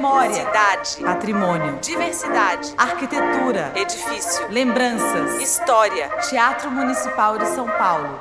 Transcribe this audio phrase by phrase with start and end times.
[0.00, 6.08] memória, cidade, patrimônio, diversidade, arquitetura, edifício, lembranças, história.
[6.30, 8.18] Teatro Municipal de São Paulo.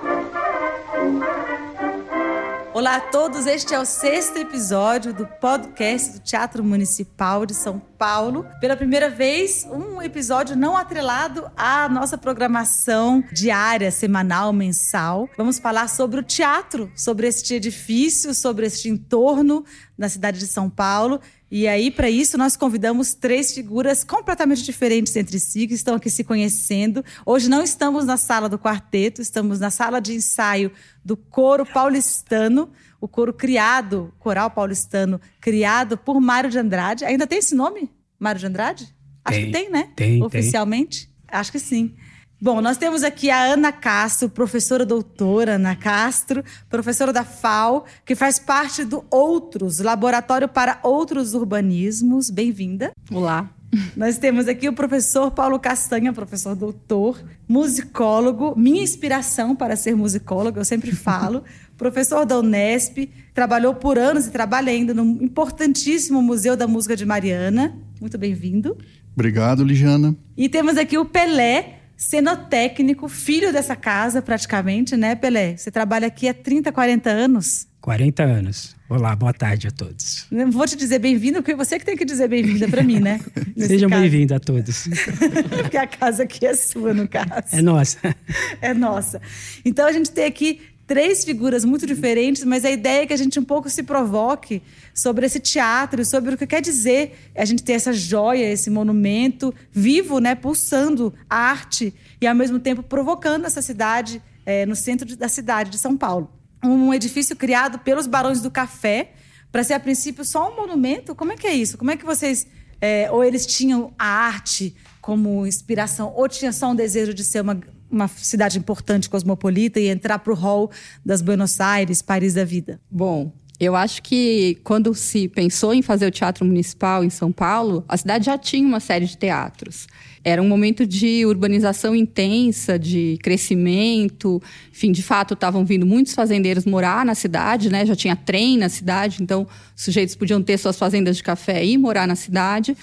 [2.71, 7.80] Olá a todos, este é o sexto episódio do podcast do Teatro Municipal de São
[7.80, 8.46] Paulo.
[8.59, 15.30] Pela primeira vez, um episódio não atrelado à nossa programação diária, semanal, mensal.
[15.38, 19.66] Vamos falar sobre o teatro, sobre este edifício, sobre este entorno
[19.97, 21.19] na cidade de São Paulo.
[21.52, 26.10] E aí, para isso, nós convidamos três figuras completamente diferentes entre si, que estão aqui
[26.10, 27.04] se conhecendo.
[27.25, 30.72] Hoje não estamos na sala do quarteto, estamos na sala de ensaio
[31.04, 32.70] do coro paulistano,
[33.02, 37.03] o coro criado, coral paulistano, criado por Mário de Andrade.
[37.03, 37.89] Ainda tem esse nome?
[38.20, 38.95] Mário de Andrade?
[39.25, 39.89] Acho Tem, que tem, né?
[39.95, 41.09] tem, Oficialmente?
[41.28, 41.95] Acho que sim.
[42.42, 48.16] Bom, nós temos aqui a Ana Castro, professora doutora Ana Castro, professora da FAO, que
[48.16, 52.30] faz parte do Outros, Laboratório para Outros Urbanismos.
[52.30, 52.94] Bem-vinda.
[53.11, 53.50] Olá.
[53.94, 60.59] Nós temos aqui o professor Paulo Castanha, professor doutor, musicólogo, minha inspiração para ser musicólogo,
[60.59, 61.44] eu sempre falo,
[61.78, 67.06] professor da Unesp, trabalhou por anos e trabalha ainda no importantíssimo Museu da Música de
[67.06, 67.78] Mariana.
[68.00, 68.78] Muito bem-vindo.
[69.13, 70.16] Obrigado, Ligiana.
[70.38, 75.58] E temos aqui o Pelé, cenotécnico, filho dessa casa praticamente, né, Pelé?
[75.58, 77.67] Você trabalha aqui há 30, 40 anos.
[77.81, 78.75] 40 anos.
[78.89, 80.25] Olá, boa tarde a todos.
[80.31, 83.19] Não vou te dizer bem-vinda, porque você que tem que dizer bem-vinda para mim, né?
[83.58, 84.88] Sejam bem-vindos a todos.
[85.61, 87.47] porque a casa aqui é sua, no caso.
[87.52, 88.16] É nossa.
[88.61, 89.22] É nossa.
[89.66, 93.17] Então a gente tem aqui três figuras muito diferentes, mas a ideia é que a
[93.17, 94.59] gente um pouco se provoque
[94.91, 99.53] sobre esse teatro, sobre o que quer dizer a gente ter essa joia, esse monumento
[99.71, 105.05] vivo, né, pulsando a arte e ao mesmo tempo provocando essa cidade eh, no centro
[105.07, 106.27] de- da cidade de São Paulo.
[106.63, 109.11] Um edifício criado pelos Barões do Café
[109.51, 111.13] para ser a princípio só um monumento.
[111.13, 111.78] Como é que é isso?
[111.78, 112.47] Como é que vocês
[112.81, 117.41] eh, ou eles tinham a arte como inspiração ou tinha só um desejo de ser
[117.41, 117.59] uma
[117.91, 120.72] uma cidade importante, cosmopolita, e entrar para o hall
[121.05, 122.79] das Buenos Aires, Paris da vida?
[122.89, 127.83] Bom, eu acho que quando se pensou em fazer o Teatro Municipal em São Paulo,
[127.89, 129.85] a cidade já tinha uma série de teatros.
[130.23, 134.41] Era um momento de urbanização intensa, de crescimento.
[134.72, 137.85] Enfim, de fato, estavam vindo muitos fazendeiros morar na cidade, né?
[137.85, 139.45] Já tinha trem na cidade, então
[139.75, 142.78] os sujeitos podiam ter suas fazendas de café e morar na cidade.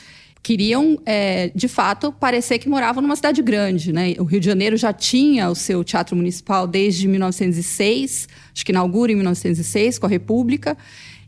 [0.47, 4.15] Queriam, é, de fato, parecer que moravam numa cidade grande, né?
[4.17, 9.11] O Rio de Janeiro já tinha o seu teatro municipal desde 1906, acho que inaugura
[9.11, 10.79] em 1906 com a República,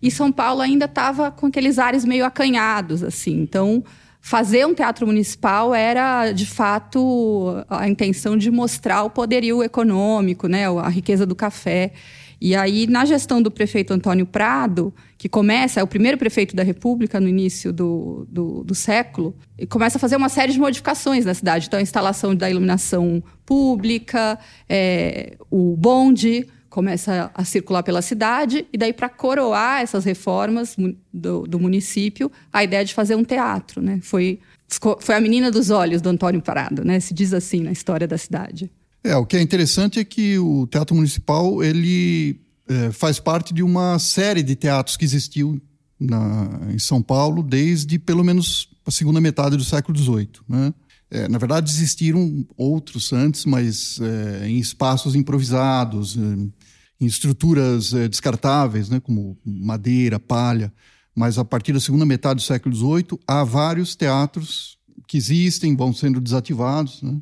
[0.01, 3.41] e São Paulo ainda estava com aqueles ares meio acanhados, assim.
[3.41, 3.83] Então,
[4.21, 10.69] fazer um teatro municipal era, de fato, a intenção de mostrar o poderio econômico, né?
[10.69, 11.91] A riqueza do café.
[12.41, 16.62] E aí, na gestão do prefeito Antônio Prado, que começa, é o primeiro prefeito da
[16.62, 21.25] República no início do, do, do século, e começa a fazer uma série de modificações
[21.25, 21.67] na cidade.
[21.67, 28.79] Então, a instalação da iluminação pública, é, o bonde começa a circular pela cidade, e
[28.79, 30.77] daí, para coroar essas reformas
[31.12, 33.83] do, do município, a ideia de fazer um teatro.
[33.83, 33.99] Né?
[34.00, 34.39] Foi,
[35.00, 37.00] foi a menina dos olhos do Antônio Prado, né?
[37.00, 38.71] se diz assim na história da cidade.
[39.03, 43.62] É, o que é interessante é que o Teatro Municipal ele é, faz parte de
[43.62, 45.61] uma série de teatros que existiu
[45.99, 50.31] na, em São Paulo desde pelo menos a segunda metade do século XVIII.
[50.49, 50.73] Né?
[51.11, 56.21] É, na verdade, existiram outros antes, mas é, em espaços improvisados, é,
[57.01, 60.73] em estruturas descartáveis, né, como madeira, palha.
[61.15, 65.93] Mas a partir da segunda metade do século XVIII, há vários teatros que existem, vão
[65.93, 67.00] sendo desativados.
[67.03, 67.19] Né?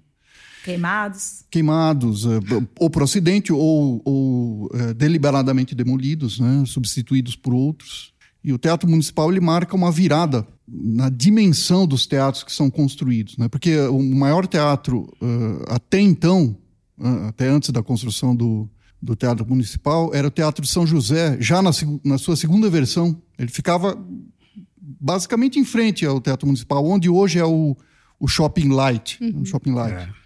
[0.66, 1.44] Queimados.
[1.48, 2.40] queimados, eh,
[2.80, 8.12] ou para o Ocidente, ou, ou eh, deliberadamente demolidos, né, substituídos por outros.
[8.42, 13.36] E o Teatro Municipal ele marca uma virada na dimensão dos teatros que são construídos,
[13.38, 16.56] né, porque o maior teatro eh, até então,
[17.00, 18.68] eh, até antes da construção do,
[19.00, 21.70] do Teatro Municipal, era o Teatro de São José, já na,
[22.04, 23.16] na sua segunda versão.
[23.38, 23.96] Ele ficava
[25.00, 27.76] basicamente em frente ao Teatro Municipal, onde hoje é o,
[28.18, 29.18] o Shopping Light.
[29.34, 29.94] O Shopping Light.
[29.94, 30.25] É,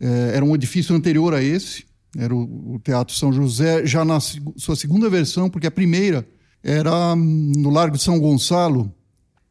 [0.00, 1.84] era um edifício anterior a esse,
[2.16, 6.26] era o, Teatro São José, já na sua segunda versão, porque a primeira
[6.62, 8.92] era hum, no Largo de São Gonçalo,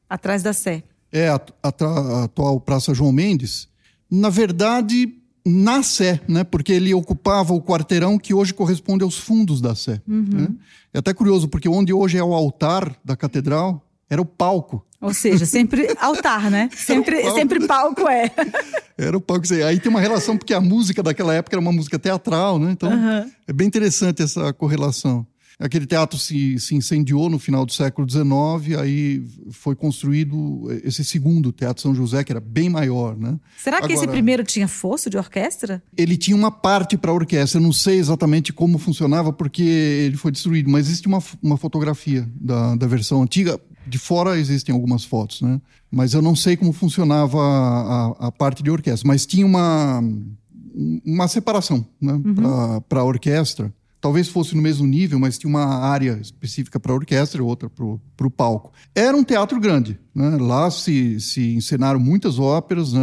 [0.09, 0.83] Atrás da Sé.
[1.11, 3.67] é a, a atual Praça João Mendes,
[4.09, 5.11] na verdade,
[5.45, 6.43] na Sé, né?
[6.43, 10.01] porque ele ocupava o quarteirão que hoje corresponde aos fundos da Sé.
[10.07, 10.47] né?
[10.93, 14.85] É até curioso, porque onde hoje é o altar da catedral, era o palco.
[15.03, 16.69] Ou seja, sempre altar, né?
[16.75, 17.37] Sempre, palco.
[17.37, 18.31] sempre palco é.
[18.97, 19.45] Era o palco.
[19.67, 22.71] Aí tem uma relação, porque a música daquela época era uma música teatral, né?
[22.71, 22.89] Então
[23.47, 25.27] é bem interessante essa correlação.
[25.59, 31.51] Aquele teatro se, se incendiou no final do século XIX, aí foi construído esse segundo
[31.51, 33.39] Teatro São José, que era bem maior, né?
[33.57, 35.81] Será que Agora, esse primeiro tinha fosso de orquestra?
[35.95, 40.31] Ele tinha uma parte para orquestra, eu não sei exatamente como funcionava, porque ele foi
[40.31, 43.59] destruído, mas existe uma, uma fotografia da, da versão antiga.
[43.85, 45.61] De fora existem algumas fotos, né?
[45.91, 49.07] Mas eu não sei como funcionava a, a, a parte de orquestra.
[49.07, 50.03] Mas tinha uma,
[51.05, 52.13] uma separação né?
[52.13, 52.81] Uhum.
[52.87, 56.95] para a orquestra talvez fosse no mesmo nível, mas tinha uma área específica para a
[56.95, 58.73] orquestra e outra para o palco.
[58.93, 59.97] Era um teatro grande.
[60.13, 60.35] Né?
[60.41, 62.91] Lá se, se encenaram muitas óperas.
[62.91, 63.01] Né?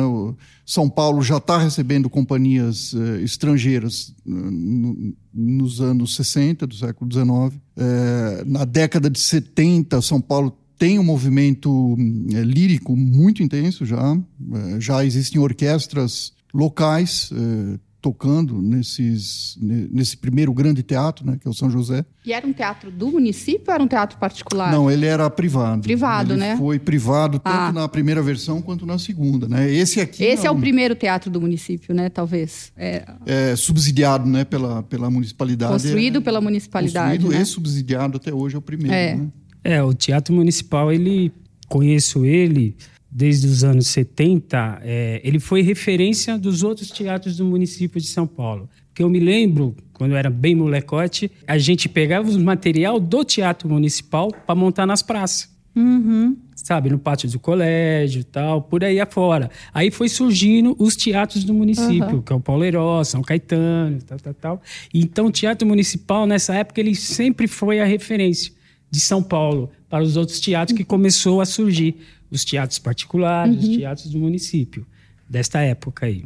[0.67, 7.11] São Paulo já está recebendo companhias eh, estrangeiras eh, no, nos anos 60 do século
[7.11, 7.59] XIX.
[7.79, 11.95] Eh, na década de 70, São Paulo tem um movimento
[12.33, 14.17] eh, lírico muito intenso já.
[14.17, 21.51] Eh, já existem orquestras locais eh, tocando nesses, nesse primeiro grande teatro, né, que é
[21.51, 22.03] o São José.
[22.25, 24.73] E era um teatro do município ou era um teatro particular?
[24.73, 25.83] Não, ele era privado.
[25.83, 26.57] Privado, ele né?
[26.57, 27.73] Foi privado tanto ah.
[27.73, 29.71] na primeira versão quanto na segunda, né?
[29.71, 30.25] Esse aqui.
[30.25, 32.09] Esse é o primeiro teatro do município, né?
[32.09, 32.73] Talvez.
[32.75, 34.47] É, é subsidiado, né?
[34.47, 35.75] Pela, pela municipalidade.
[35.75, 37.19] Construído é, pela municipalidade.
[37.19, 37.43] Construído né?
[37.43, 38.95] e subsidiado até hoje é o primeiro.
[38.95, 39.15] É.
[39.17, 39.29] Né?
[39.63, 41.33] É, o Teatro Municipal, ele
[41.69, 42.77] conheço ele
[43.11, 48.27] desde os anos 70, é, ele foi referência dos outros teatros do município de São
[48.27, 48.69] Paulo.
[48.89, 53.25] Porque eu me lembro, quando eu era bem molecote, a gente pegava o material do
[53.25, 55.51] teatro municipal para montar nas praças.
[55.75, 56.37] Uhum.
[56.55, 59.51] Sabe, no pátio do colégio tal, por aí afora.
[59.73, 62.23] Aí foi surgindo os teatros do município, uhum.
[62.23, 64.63] que é o Paulo Herói, São Caetano, tal, tal, tal.
[64.93, 68.53] Então, o teatro municipal, nessa época, ele sempre foi a referência
[68.91, 71.97] de São Paulo para os outros teatros que começou a surgir
[72.31, 73.71] os teatros particulares, uhum.
[73.71, 74.87] os teatros do município,
[75.29, 76.25] desta época aí.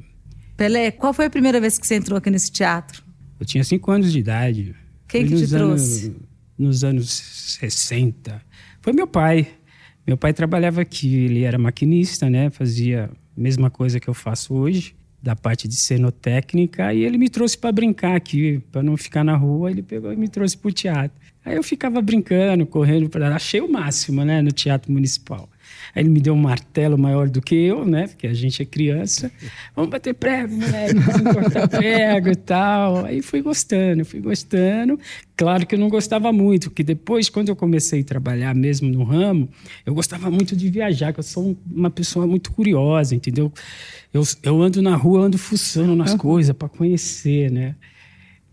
[0.56, 3.02] Pelé, qual foi a primeira vez que você entrou aqui nesse teatro?
[3.40, 4.74] Eu tinha cinco anos de idade.
[5.08, 6.16] Quem foi que te anos, trouxe?
[6.56, 8.40] Nos anos 60.
[8.80, 9.48] Foi meu pai.
[10.06, 12.50] Meu pai trabalhava aqui, ele era maquinista, né?
[12.50, 17.28] Fazia a mesma coisa que eu faço hoje, da parte de cenotécnica, e ele me
[17.28, 20.68] trouxe para brincar aqui, para não ficar na rua, ele pegou e me trouxe para
[20.68, 21.18] o teatro.
[21.44, 23.34] Aí eu ficava brincando, correndo, pra...
[23.34, 25.48] achei o máximo, né, no teatro municipal.
[25.94, 28.08] Aí ele me deu um martelo maior do que eu, né?
[28.08, 29.30] Porque a gente é criança.
[29.76, 33.04] Vamos bater prego, moleque, vamos cortar prego e tal.
[33.04, 34.98] Aí fui gostando, fui gostando.
[35.36, 39.04] Claro que eu não gostava muito, porque depois, quando eu comecei a trabalhar mesmo no
[39.04, 39.48] ramo,
[39.84, 43.52] eu gostava muito de viajar, que eu sou uma pessoa muito curiosa, entendeu?
[44.12, 47.74] Eu, eu ando na rua, ando fuçando nas coisas para conhecer, né?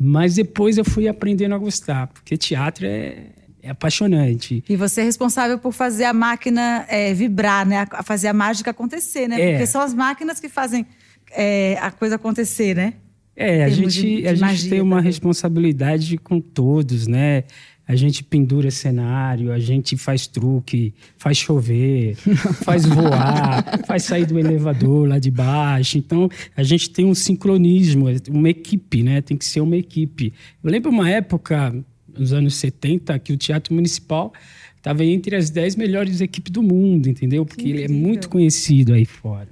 [0.04, 3.28] Mas depois eu fui aprendendo a gostar, porque teatro é,
[3.62, 4.64] é apaixonante.
[4.68, 7.86] E você é responsável por fazer a máquina é, vibrar, né?
[7.92, 9.40] A fazer a mágica acontecer, né?
[9.40, 9.52] É.
[9.52, 10.88] Porque são as máquinas que fazem
[11.30, 12.96] é, a coisa acontecer, né?
[13.36, 15.12] É, a gente, de, de a gente tem uma também.
[15.12, 17.44] responsabilidade com todos, né?
[17.92, 22.16] A gente pendura cenário, a gente faz truque, faz chover,
[22.64, 25.98] faz voar, faz sair do elevador lá de baixo.
[25.98, 29.20] Então, a gente tem um sincronismo, uma equipe, né?
[29.20, 30.32] Tem que ser uma equipe.
[30.64, 31.76] Eu lembro uma época,
[32.18, 34.32] nos anos 70, que o Teatro Municipal
[34.78, 37.46] estava entre as 10 melhores equipes do mundo, entendeu?
[37.46, 39.50] Porque ele é muito conhecido aí fora.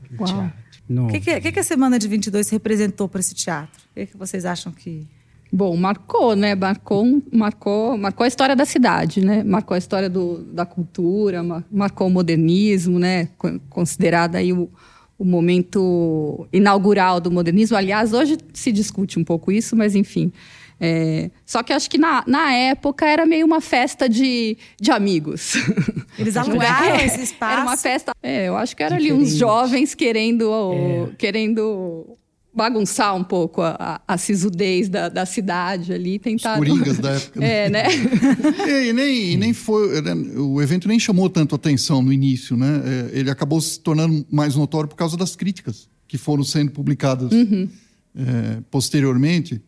[0.87, 3.81] O que, que, que, a Semana de 22 representou para esse teatro?
[3.91, 5.05] O que, que vocês acham que...
[5.51, 6.53] Bom, marcou, né?
[6.53, 9.43] Marcou, marcou, marcou a história da cidade, né?
[9.43, 13.29] Marcou a história do, da cultura, marcou o modernismo, né?
[13.69, 14.69] Considerado aí o,
[15.17, 17.75] o momento inaugural do modernismo.
[17.75, 20.31] Aliás, hoje se discute um pouco isso, mas enfim,
[20.79, 25.55] é, só que acho que na, na época era meio uma festa de, de amigos.
[26.17, 27.53] Eles alugaram é, esse espaço.
[27.53, 28.13] Era uma festa.
[28.23, 29.19] É, eu acho que era Diferente.
[29.19, 31.15] ali uns jovens querendo, é.
[31.17, 32.17] querendo
[32.53, 36.53] bagunçar um pouco a, a, sisudez da, da cidade ali, tentar.
[36.53, 37.39] Os coringas da época.
[37.39, 37.49] Né?
[37.49, 37.85] É, né?
[38.89, 40.01] e, nem, nem foi.
[40.01, 42.81] Né, o evento nem chamou tanto atenção no início, né?
[43.13, 47.31] É, ele acabou se tornando mais notório por causa das críticas que foram sendo publicadas
[47.31, 47.69] uhum.
[48.15, 49.61] é, posteriormente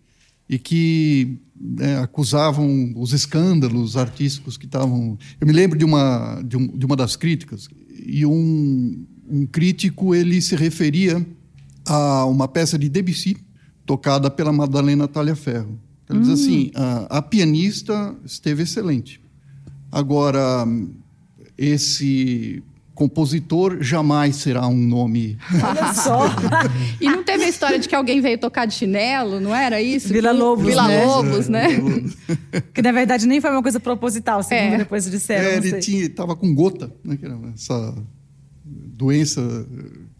[0.50, 5.18] e que né, acusavam os escândalos artísticos que estavam.
[5.40, 7.70] Eu me lembro de uma, de, um, de uma das críticas,
[8.04, 11.26] e um, um crítico ele se referia
[11.86, 13.38] a uma peça de Debussy
[13.86, 15.80] tocada pela Madalena Talhaferro.
[16.10, 16.22] Ele hum.
[16.22, 19.22] diz assim: a, a pianista esteve excelente.
[19.92, 20.66] Agora,
[21.58, 25.38] esse compositor jamais será um nome.
[25.64, 26.26] Olha só.
[27.00, 30.10] e não teve a história de que alguém veio tocar de chinelo, não era isso?
[30.10, 31.06] Vila Lobos, Vila né?
[31.06, 31.68] Lobos, né?
[32.74, 34.78] que na verdade nem foi uma coisa proposital, segundo é.
[34.78, 35.50] depois disseram.
[35.50, 37.18] É, ele estava com gota, né?
[37.18, 37.96] Que era essa
[38.72, 39.42] doença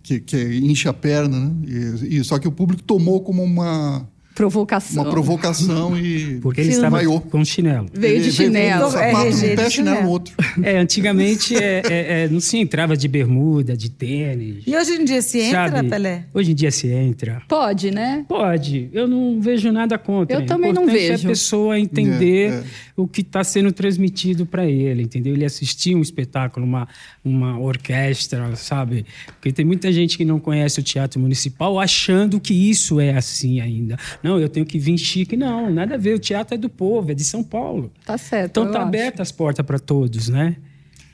[0.04, 1.56] que, que incha a perna, né?
[1.68, 5.04] E, e, só que o público tomou como uma Provocação.
[5.04, 6.76] uma provocação e Porque ele Sim.
[6.78, 7.88] estava com chinelo.
[7.94, 8.82] Veio de Ele veio chinelo.
[8.84, 10.02] com um pé, chinelo chinelo.
[10.04, 10.34] no outro.
[10.64, 14.64] É, antigamente é, é, é, não se entrava de bermuda, de tênis.
[14.68, 15.90] E hoje em dia se entra, sabe?
[15.90, 16.26] Pelé?
[16.34, 17.42] Hoje em dia se entra.
[17.48, 18.26] Pode, né?
[18.28, 20.38] Pode, eu não vejo nada contra.
[20.38, 21.24] Eu também não O importante vejo.
[21.24, 22.64] É a pessoa entender É, é.
[22.96, 25.34] o que está sendo transmitido para ele, entendeu?
[25.34, 26.88] Ele assistir um espetáculo, uma,
[27.24, 29.06] uma orquestra, sabe?
[29.28, 33.60] Porque tem muita gente que não conhece o teatro municipal achando que isso é assim
[33.62, 33.98] ainda.
[34.24, 35.36] Não, eu tenho que vir chique.
[35.36, 36.16] Não, nada a ver.
[36.16, 37.92] O teatro é do povo, é de São Paulo.
[38.06, 38.52] Tá certo.
[38.52, 38.88] Então eu tá acho.
[38.88, 40.56] aberta as portas para todos, né?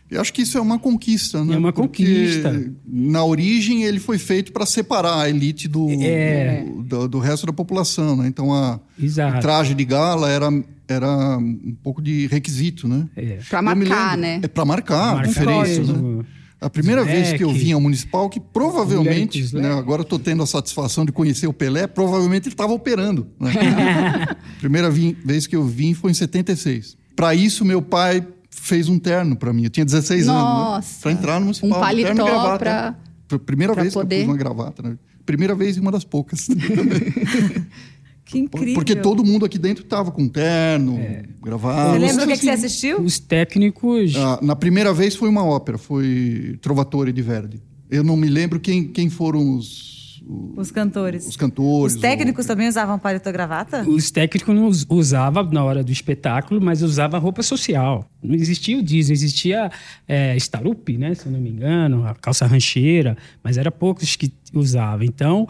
[0.10, 1.56] Eu acho que isso é uma conquista, né?
[1.56, 2.72] É uma Porque conquista.
[2.88, 6.64] Na origem, ele foi feito para separar a elite do, É.
[6.86, 8.26] do, do resto da população, né?
[8.28, 9.42] Então, a, o Exato.
[9.42, 10.48] traje de gala era,
[10.88, 13.06] era um pouco de requisito, né?
[13.18, 13.40] É.
[13.42, 14.40] Me marcar, lembro- né?
[14.44, 16.24] É para marcar, Marcar diferença, né?
[16.60, 19.80] A primeira vez que eu vim ao Municipal, que provavelmente, né, leque.
[19.80, 23.28] agora estou tendo a satisfação de conhecer o Pelé, provavelmente ele estava operando.
[23.40, 23.52] Né?
[24.60, 26.98] primeira vi- vez que eu vim foi em 76.
[27.16, 29.66] Para isso, meu pai fez um terno para mim.
[29.66, 30.42] Eu tinha 16 anos.
[30.42, 30.90] Nossa.
[30.94, 30.98] Né?
[31.02, 31.70] Para entrar no Municipal.
[31.70, 32.58] Um terno e paletó gravata.
[32.60, 32.96] pra-
[33.28, 34.82] Foi a primeira pra vez que eu poder- pus uma gravata.
[34.82, 34.98] Né?
[35.28, 36.48] Primeira vez e uma das poucas.
[38.28, 38.74] Que incrível.
[38.76, 41.00] Porque todo mundo aqui dentro estava com terno,
[41.42, 41.92] gravata.
[41.94, 43.02] Você lembra o que, que você Assim, assistiu?
[43.02, 44.16] Os técnicos.
[44.16, 47.62] Ah, na primeira vez foi uma ópera, foi Trovatore de Verdi.
[47.90, 50.22] Eu não me lembro quem, quem foram os,
[50.58, 51.26] os, cantores.
[51.26, 51.96] os cantores.
[51.96, 53.88] Os técnicos ou- também usavam paletó gravata?
[53.88, 58.06] Os técnicos não us- usavam na hora do espetáculo, mas usava roupa social.
[58.22, 59.72] Não existia o Disney, existia
[60.06, 60.36] é,
[60.98, 61.16] né?
[61.16, 65.06] Se eu não me engano, a calça rancheira, mas era poucos que usavam.
[65.06, 65.48] Então,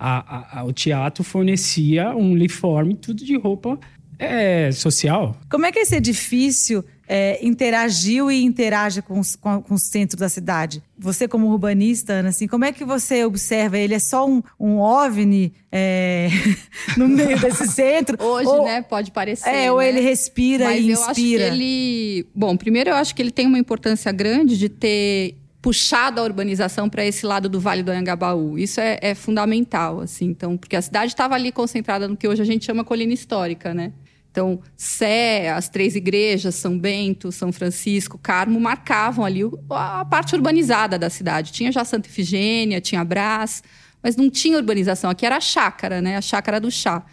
[0.00, 3.78] a- a- o teatro fornecia um uniforme, tudo de roupa
[4.18, 5.36] é, social.
[5.50, 10.18] Como é que esse edifício é, interagiu e interage com, os, com, com o centro
[10.18, 10.82] da cidade?
[10.98, 13.78] Você, como urbanista, Ana, assim, como é que você observa?
[13.78, 16.28] Ele é só um, um OVNI é,
[16.98, 18.16] no meio desse centro?
[18.22, 19.48] Hoje, Ou- né, pode parecer.
[19.48, 19.88] É, ou né?
[19.88, 21.46] ele respira Mas e eu acho que inspira.
[21.48, 22.26] ele.
[22.34, 26.88] Bom, primeiro eu acho que ele tem uma importância grande de ter puxado a urbanização
[26.88, 28.58] para esse lado do Vale do Anhangabaú.
[28.58, 30.26] Isso é, é fundamental, assim.
[30.26, 33.74] Então, porque a cidade estava ali concentrada no que hoje a gente chama colina histórica,
[33.74, 33.92] né?
[34.30, 40.98] Então, Sé, as três igrejas, São Bento, São Francisco, Carmo, marcavam ali a parte urbanizada
[40.98, 41.52] da cidade.
[41.52, 43.62] Tinha já Santa Efigênia, tinha Brás,
[44.02, 45.10] mas não tinha urbanização.
[45.10, 46.16] Aqui era a chácara, né?
[46.16, 47.04] A chácara do chá.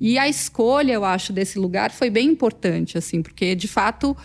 [0.00, 4.16] E a escolha, eu acho, desse lugar foi bem importante, assim, porque de fato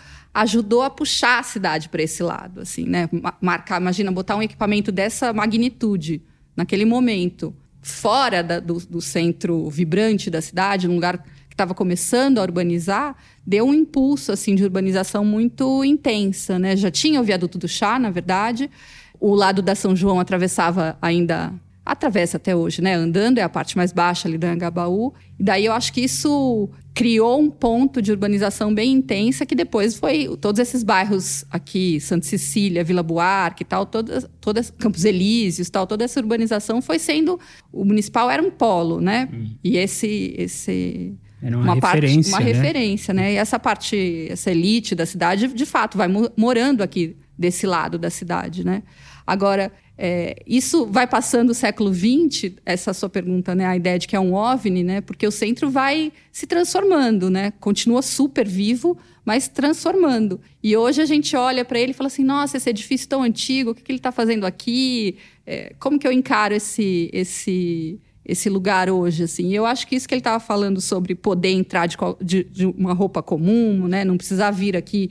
[0.42, 3.08] ajudou a puxar a cidade para esse lado, assim, né?
[3.12, 6.22] Ma- Marcar, imagina botar um equipamento dessa magnitude
[6.56, 11.18] naquele momento, fora da- do, do centro vibrante da cidade, num lugar
[11.48, 13.16] que estava começando a urbanizar,
[13.46, 16.76] deu um impulso assim de urbanização muito intensa, né?
[16.76, 18.70] Já tinha o viaduto do chá, na verdade.
[19.18, 21.52] O lado da São João atravessava ainda
[21.92, 22.94] atravessa até hoje, né?
[22.94, 25.12] Andando é a parte mais baixa ali do Angabaú.
[25.38, 29.96] E daí eu acho que isso criou um ponto de urbanização bem intensa que depois
[29.96, 35.70] foi todos esses bairros aqui, Santa Cecília, Vila Buarque e tal, todas, todas Campos Elíseos,
[35.70, 37.38] tal, toda essa urbanização foi sendo
[37.72, 39.28] o municipal era um polo, né?
[39.62, 42.58] E esse esse Era uma referência, parte, uma né?
[42.58, 43.32] referência, né?
[43.32, 47.98] E essa parte, essa elite da cidade, de fato, vai mo- morando aqui desse lado
[47.98, 48.82] da cidade, né?
[49.26, 53.66] Agora, é, isso vai passando o século XX, essa sua pergunta, né?
[53.66, 55.00] A ideia de que é um OVNI, né?
[55.00, 57.52] Porque o centro vai se transformando, né?
[57.60, 60.40] Continua super vivo, mas transformando.
[60.62, 63.70] E hoje a gente olha para ele e fala assim: nossa, esse edifício tão antigo,
[63.70, 65.18] o que, que ele está fazendo aqui?
[65.46, 69.24] É, como que eu encaro esse, esse, esse lugar hoje?
[69.24, 69.52] Assim?
[69.52, 72.94] Eu acho que isso que ele estava falando sobre poder entrar de, de- de uma
[72.94, 74.02] roupa comum, né?
[74.04, 75.10] Não precisar vir aqui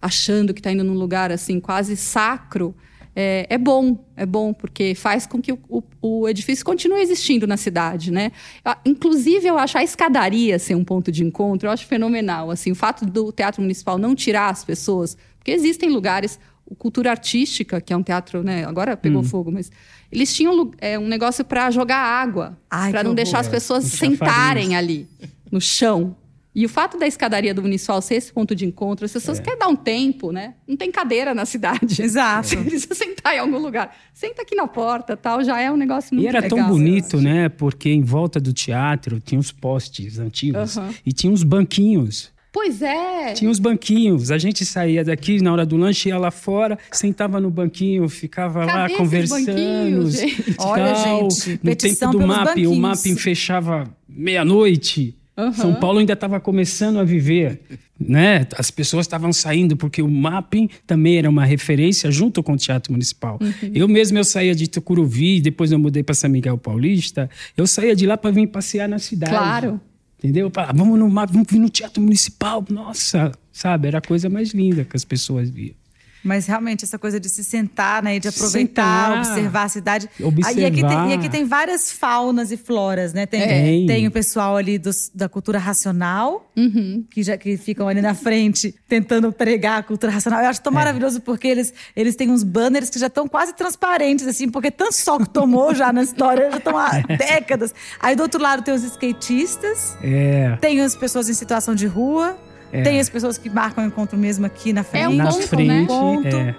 [0.00, 2.74] achando que está indo num lugar assim quase sacro.
[3.14, 7.46] É, é bom, é bom, porque faz com que o, o- o edifício continue existindo
[7.46, 8.30] na cidade, né?
[8.64, 12.50] Ah, Inclusive, eu acho a escadaria ser um ponto de encontro, eu acho fenomenal.
[12.50, 17.10] Assim, o fato do Teatro Municipal não tirar as pessoas, porque existem lugares, o Cultura
[17.10, 18.64] Artística, que é um teatro, né?
[18.64, 19.72] Agora pegou fogo, mas
[20.12, 22.56] eles tinham é, um negócio para jogar água,
[22.92, 23.84] para não deixar as pessoas
[24.26, 25.08] sentarem ali
[25.50, 26.14] no chão.
[26.52, 29.56] E o fato da escadaria do Municipal ser esse ponto de encontro, as pessoas querem
[29.58, 30.54] dar um tempo, né?
[30.66, 32.02] Não tem cadeira na cidade.
[32.02, 32.56] Exato.
[32.56, 33.96] Precisa sentar em algum lugar.
[34.12, 36.58] Senta aqui na porta, tal, já é um negócio muito E era legal.
[36.58, 37.48] tão bonito, né?
[37.48, 40.92] Porque em volta do teatro tinha os postes antigos Aham.
[41.06, 42.32] e tinha uns banquinhos.
[42.52, 43.32] Pois é.
[43.34, 44.32] Tinha uns banquinhos.
[44.32, 48.66] A gente saía daqui na hora do lanche, ia lá fora, sentava no banquinho, ficava
[48.66, 49.46] Cadê lá esses conversando.
[49.46, 50.54] banquinhos, gente?
[50.58, 51.30] Olha, tal.
[51.30, 52.78] gente, No petição tempo do pelos MAP, o banquinhos.
[52.78, 55.14] MAP fechava meia-noite.
[55.36, 55.52] Uhum.
[55.52, 57.60] São Paulo ainda estava começando a viver,
[57.98, 58.46] né?
[58.56, 62.92] As pessoas estavam saindo porque o mapping também era uma referência junto com o Teatro
[62.92, 63.38] Municipal.
[63.40, 63.70] Uhum.
[63.74, 67.30] Eu mesmo eu saía de Tucuruvi, depois eu mudei para São Miguel Paulista.
[67.56, 69.32] Eu saía de lá para vir passear na cidade.
[69.32, 69.80] Claro.
[70.18, 70.52] Entendeu?
[70.74, 72.62] Vamos no, vamos vir no Teatro Municipal.
[72.68, 73.88] Nossa, sabe?
[73.88, 75.74] Era a coisa mais linda que as pessoas viam.
[76.22, 78.16] Mas realmente, essa coisa de se sentar, né?
[78.16, 80.10] E de aproveitar, sentar, observar a cidade.
[80.20, 80.48] Observar.
[80.48, 83.26] Ah, e, aqui tem, e aqui tem várias faunas e floras, né?
[83.26, 83.86] Tem, é.
[83.86, 87.04] tem o pessoal ali dos, da cultura racional, uhum.
[87.10, 90.40] que, já, que ficam ali na frente tentando pregar a cultura racional.
[90.40, 90.74] Eu acho tão é.
[90.74, 94.94] maravilhoso porque eles, eles têm uns banners que já estão quase transparentes, assim, porque tanto
[94.94, 97.74] sol que tomou já na história, já estão há décadas.
[97.98, 100.56] Aí do outro lado tem os skatistas, é.
[100.60, 102.36] tem as pessoas em situação de rua.
[102.72, 102.82] É.
[102.82, 105.04] Tem as pessoas que marcam o encontro mesmo aqui na frente.
[105.04, 105.86] É um na ponto, frente, né?
[105.86, 106.26] ponto.
[106.36, 106.54] É.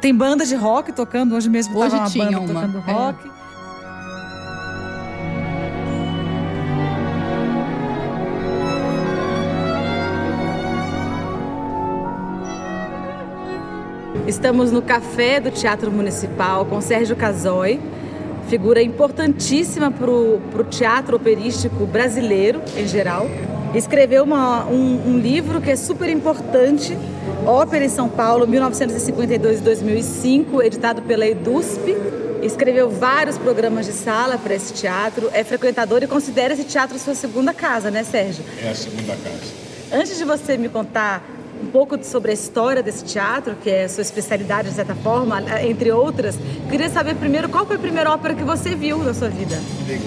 [0.00, 1.34] Tem banda de rock tocando.
[1.34, 2.68] Hoje mesmo Hoje tava uma tinha banda uma.
[2.68, 2.92] tocando é.
[2.92, 3.30] rock.
[14.26, 17.80] Estamos no café do Teatro Municipal com Sérgio Casoy,
[18.48, 23.26] figura importantíssima para o teatro operístico brasileiro em geral
[23.74, 26.96] escreveu uma, um, um, livro que é super importante,
[27.46, 31.96] Ópera em São Paulo, 1952-2005, editado pela EDUSP.
[32.42, 37.14] Escreveu vários programas de sala para esse teatro, é frequentador e considera esse teatro sua
[37.14, 38.42] segunda casa, né, Sérgio?
[38.62, 39.52] É a segunda casa.
[39.92, 41.22] Antes de você me contar
[41.62, 45.92] um pouco sobre a história desse teatro, que é sua especialidade de certa forma, entre
[45.92, 46.38] outras.
[46.68, 49.56] Queria saber primeiro qual foi a primeira ópera que você viu na sua vida?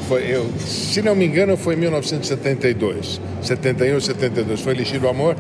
[0.08, 4.62] Foi, eu, se não me engano, foi em 1972, 71 ou 72.
[4.62, 5.36] Foi Elixir do Amor,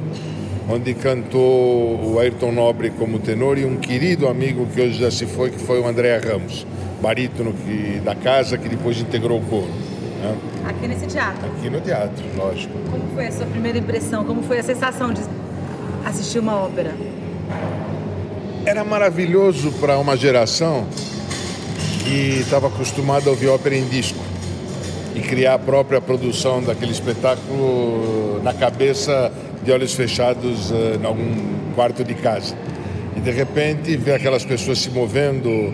[0.70, 5.25] onde cantou o Ayrton Nobre como tenor e um querido amigo que hoje já se
[5.25, 6.65] foi, que foi o André Ramos,
[7.01, 9.70] barítono que, da casa, que depois integrou o coro.
[10.22, 10.38] Né?
[10.65, 11.46] Aqui nesse teatro?
[11.48, 12.74] Aqui no teatro, lógico.
[12.89, 14.24] Como foi a sua primeira impressão?
[14.24, 15.22] Como foi a sensação de
[16.06, 16.94] assistir uma ópera?
[18.66, 20.86] Era maravilhoso para uma geração
[22.04, 24.20] que estava acostumada a ouvir ópera em disco
[25.16, 29.32] e criar a própria produção daquele espetáculo na cabeça
[29.64, 32.56] de olhos fechados uh, em algum quarto de casa.
[33.16, 35.74] E de repente ver aquelas pessoas se movendo,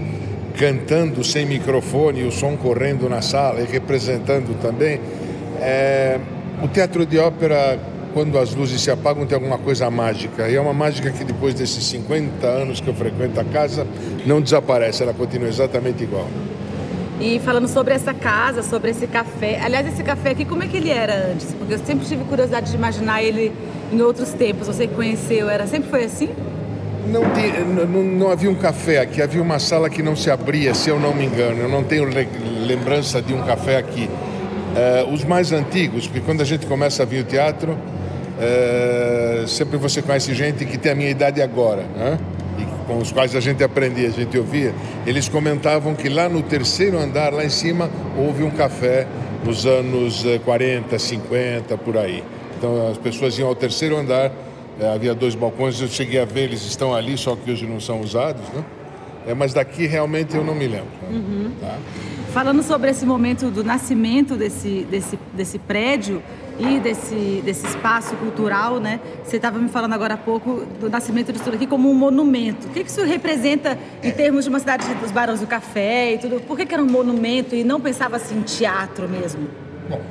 [0.58, 5.00] cantando sem microfone, o som correndo na sala e representando também.
[5.62, 6.20] É,
[6.62, 7.80] o teatro de ópera
[8.13, 10.50] quando as luzes se apagam, tem alguma coisa mágica.
[10.50, 13.86] E é uma mágica que depois desses 50 anos que eu frequento a casa,
[14.26, 16.28] não desaparece, ela continua exatamente igual.
[17.19, 20.78] E falando sobre essa casa, sobre esse café, aliás, esse café aqui, como é que
[20.78, 21.54] ele era antes?
[21.54, 23.52] Porque eu sempre tive curiosidade de imaginar ele
[23.91, 24.67] em outros tempos.
[24.67, 26.30] Você que conheceu, era sempre foi assim?
[27.06, 27.24] Não,
[27.86, 31.00] não, não, havia um café aqui, havia uma sala que não se abria, se eu
[31.00, 31.62] não me engano.
[31.62, 34.10] Eu não tenho lembrança de um café aqui.
[34.10, 37.78] Uh, os mais antigos, porque quando a gente começa a vir o teatro,
[38.39, 42.17] é, sempre você conhece gente que tem a minha idade agora, né?
[42.58, 44.73] e com os quais a gente aprendia, a gente ouvia.
[45.06, 49.08] Eles comentavam que lá no terceiro andar, lá em cima, houve um café
[49.45, 52.23] nos anos 40, eh, 50, por aí.
[52.58, 54.32] Então as pessoas iam ao terceiro andar,
[54.80, 57.80] é, havia dois balcões, eu cheguei a ver, eles estão ali, só que hoje não
[57.80, 58.63] são usados, né?
[59.28, 60.88] É, mas daqui realmente eu não me lembro.
[61.02, 61.10] Né?
[61.12, 61.52] Uhum.
[61.60, 61.78] Tá?
[62.34, 66.21] Falando sobre esse momento do nascimento desse, desse, desse prédio,
[66.60, 69.00] e desse, desse espaço cultural, né?
[69.24, 72.67] Você estava me falando agora há pouco do nascimento disso aqui como um monumento.
[72.67, 76.17] O que, que isso representa em termos de uma cidade dos Barões do Café e
[76.17, 76.41] tudo?
[76.41, 79.48] Por que, que era um monumento e não pensava assim em teatro mesmo?
[79.89, 80.02] Bom,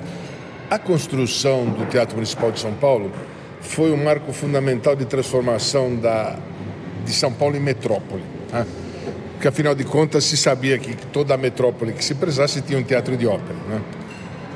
[0.71, 3.13] a construção do Teatro Municipal de São Paulo
[3.61, 6.37] foi um marco fundamental de transformação da,
[7.05, 8.23] de São Paulo em metrópole.
[8.51, 8.67] Né?
[9.33, 12.83] Porque, afinal de contas, se sabia que toda a metrópole que se precisasse tinha um
[12.83, 13.59] teatro de ópera.
[13.69, 13.81] Né?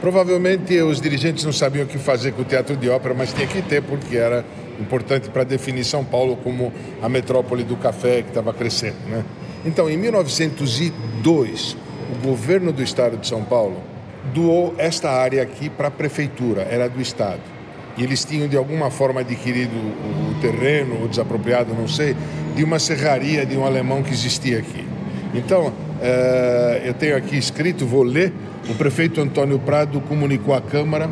[0.02, 3.46] Provavelmente os dirigentes não sabiam o que fazer com o teatro de ópera, mas tinha
[3.46, 4.44] que ter porque era
[4.80, 8.96] importante para definir São Paulo como a metrópole do café que estava crescendo.
[9.08, 9.24] Né?
[9.64, 11.76] Então, em 1902,
[12.10, 13.76] o governo do estado de São Paulo
[14.34, 17.40] doou esta área aqui para a prefeitura, era do estado.
[17.96, 22.16] E eles tinham de alguma forma adquirido o terreno, ou desapropriado, não sei,
[22.56, 24.84] de uma serraria de um alemão que existia aqui.
[25.32, 28.32] Então, é, eu tenho aqui escrito, vou ler.
[28.68, 31.10] O prefeito Antônio Prado comunicou à Câmara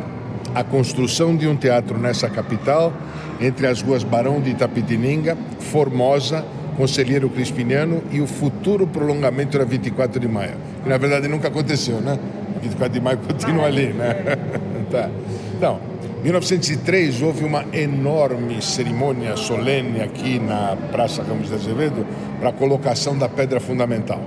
[0.55, 2.93] a construção de um teatro nessa capital,
[3.39, 6.45] entre as ruas Barão de Itapetininga, Formosa,
[6.77, 10.53] Conselheiro Crispiniano e o futuro prolongamento da 24 de maio.
[10.83, 12.17] Que na verdade nunca aconteceu, né?
[12.61, 14.15] 24 de maio continua ali, né?
[14.89, 15.09] tá.
[15.57, 15.79] Então,
[16.19, 22.05] em 1903 houve uma enorme cerimônia solene aqui na Praça Ramos de Azevedo
[22.39, 24.21] para a colocação da pedra fundamental.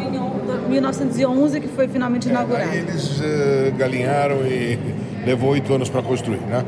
[0.00, 2.70] Em 1911 que foi finalmente inaugurado.
[2.70, 4.78] Aí eles uh, galinharam e
[5.24, 6.64] levou oito anos para construir, né?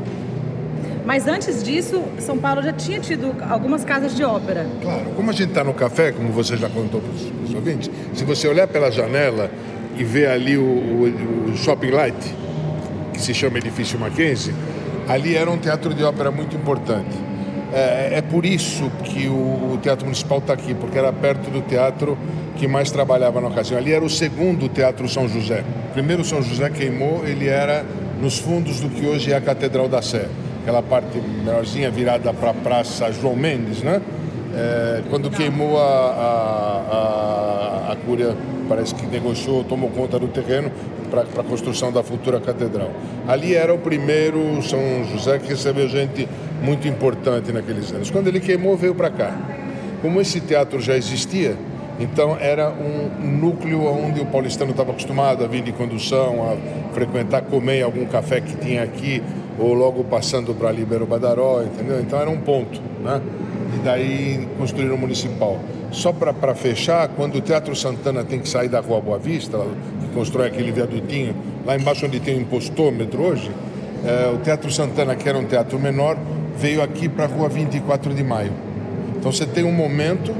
[1.05, 4.67] Mas antes disso, São Paulo já tinha tido algumas casas de ópera.
[4.81, 7.11] Claro, como a gente está no café, como você já contou para
[7.45, 9.49] os ouvintes, se você olhar pela janela
[9.97, 12.35] e ver ali o, o, o Shopping Light,
[13.13, 14.53] que se chama Edifício Mackenzie,
[15.07, 17.26] ali era um teatro de ópera muito importante.
[17.73, 21.61] É, é por isso que o, o Teatro Municipal está aqui, porque era perto do
[21.61, 22.17] teatro
[22.55, 23.77] que mais trabalhava na ocasião.
[23.77, 25.63] Ali era o segundo Teatro São José.
[25.89, 27.85] O primeiro São José queimou, ele era
[28.21, 30.27] nos fundos do que hoje é a Catedral da Sé
[30.67, 34.01] aquela parte menorzinha virada para a Praça João Mendes, né?
[34.53, 38.35] É, quando queimou a, a, a, a Cúria,
[38.67, 40.71] parece que negociou, tomou conta do terreno
[41.09, 42.91] para a construção da futura catedral.
[43.27, 44.79] Ali era o primeiro São
[45.11, 46.27] José que recebeu gente
[46.61, 48.11] muito importante naqueles anos.
[48.11, 49.35] Quando ele queimou, veio para cá.
[50.01, 51.55] Como esse teatro já existia,
[51.99, 57.41] então era um núcleo onde o paulistano estava acostumado a vir de condução, a frequentar,
[57.43, 59.23] comer algum café que tinha aqui,
[59.57, 61.99] ou logo passando para Libero Badaró, entendeu?
[61.99, 63.21] Então era um ponto, né?
[63.77, 65.59] E daí construíram o municipal.
[65.91, 69.59] Só para fechar, quando o Teatro Santana tem que sair da Rua Boa Vista,
[70.01, 73.51] que constrói aquele viadutinho, lá embaixo onde tem o impostômetro hoje,
[74.03, 76.17] é, o Teatro Santana, que era um teatro menor,
[76.57, 78.51] veio aqui para a Rua 24 de Maio.
[79.15, 80.33] Então você tem um momento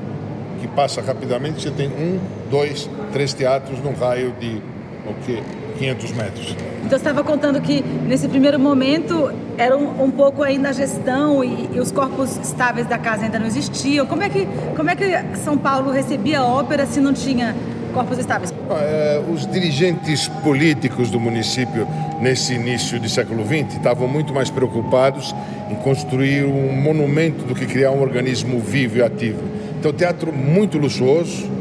[0.60, 2.19] que passa rapidamente, você tem um,
[2.50, 4.62] dois, três teatros num raio de
[5.06, 5.43] o quê?
[5.77, 6.55] 500 metros.
[6.79, 11.43] Então você estava contando que nesse primeiro momento era um, um pouco ainda a gestão
[11.43, 14.05] e, e, os corpos estáveis da casa ainda não existiam.
[14.05, 17.55] Como é que, como é que São Paulo recebia ópera se não tinha
[17.93, 18.53] corpos estáveis?
[18.69, 21.87] É, os dirigentes políticos do município
[22.21, 25.35] nesse início do século XX estavam muito mais preocupados
[25.69, 29.41] em construir um monumento do que criar um organismo vivo e ativo.
[29.79, 31.56] Então, teatro muito luxuoso,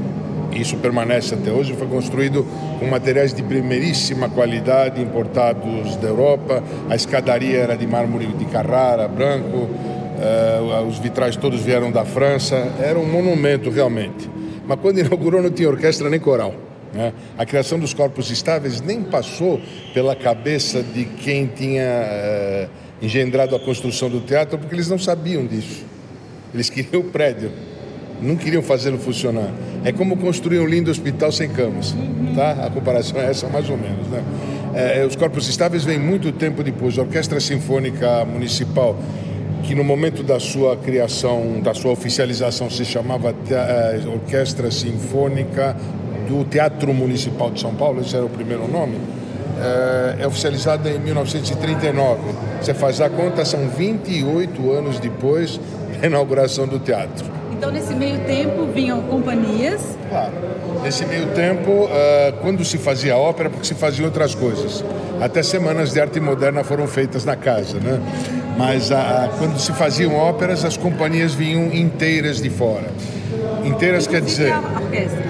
[0.61, 2.47] isso permanece até hoje, foi construído
[2.79, 6.62] com materiais de primeiríssima qualidade importados da Europa.
[6.88, 12.73] A escadaria era de mármore de Carrara, branco, uh, os vitrais todos vieram da França.
[12.81, 14.31] Era um monumento realmente.
[14.66, 16.55] Mas quando inaugurou não tinha orquestra nem coral.
[16.92, 17.12] Né?
[17.37, 19.61] A criação dos corpos estáveis nem passou
[19.92, 25.47] pela cabeça de quem tinha uh, engendrado a construção do teatro, porque eles não sabiam
[25.47, 25.85] disso.
[26.55, 27.51] Eles queriam o prédio
[28.20, 29.50] não queriam fazê-lo funcionar.
[29.85, 31.94] É como construir um lindo hospital sem camas,
[32.35, 32.66] tá?
[32.66, 34.22] A comparação é essa mais ou menos, né?
[34.74, 36.98] É, os corpos estáveis vêm muito tempo depois.
[36.98, 38.96] A Orquestra Sinfônica Municipal,
[39.62, 45.76] que no momento da sua criação, da sua oficialização, se chamava é, Orquestra Sinfônica
[46.29, 48.98] do Teatro Municipal de São Paulo, esse era o primeiro nome,
[49.59, 52.20] é, é oficializada em 1939.
[52.61, 55.59] Você faz a conta, são 28 anos depois
[56.00, 57.24] da inauguração do teatro.
[57.57, 59.81] Então, nesse meio tempo, vinham companhias?
[60.11, 60.33] Claro.
[60.83, 64.85] Nesse meio tempo, uh, quando se fazia ópera, porque se faziam outras coisas.
[65.21, 67.99] Até semanas de arte moderna foram feitas na casa, né?
[68.59, 68.95] Mas uh,
[69.38, 72.88] quando se faziam óperas, as companhias vinham inteiras de fora.
[73.64, 74.53] Inteiras quer dizer...
[74.53, 75.25] A orquestra.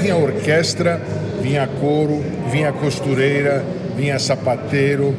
[0.00, 1.02] Vinha orquestra,
[1.40, 3.64] vinha coro, vinha costureira,
[3.96, 5.14] vinha sapateiro,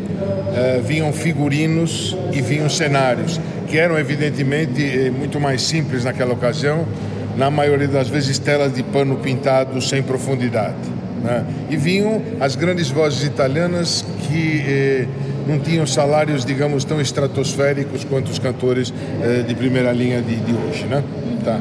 [0.83, 3.39] vinham figurinos e vinham cenários
[3.73, 6.85] que eram evidentemente eh, muito mais simples naquela ocasião,
[7.35, 10.75] na maioria das vezes telas de pano pintado sem profundidade.
[11.23, 11.43] Né?
[11.71, 15.07] E vinham as grandes vozes italianas que eh,
[15.47, 20.53] não tinham salários, digamos, tão estratosféricos quanto os cantores eh, de primeira linha de, de
[20.53, 20.85] hoje.
[20.85, 21.03] Né?
[21.43, 21.59] Tá.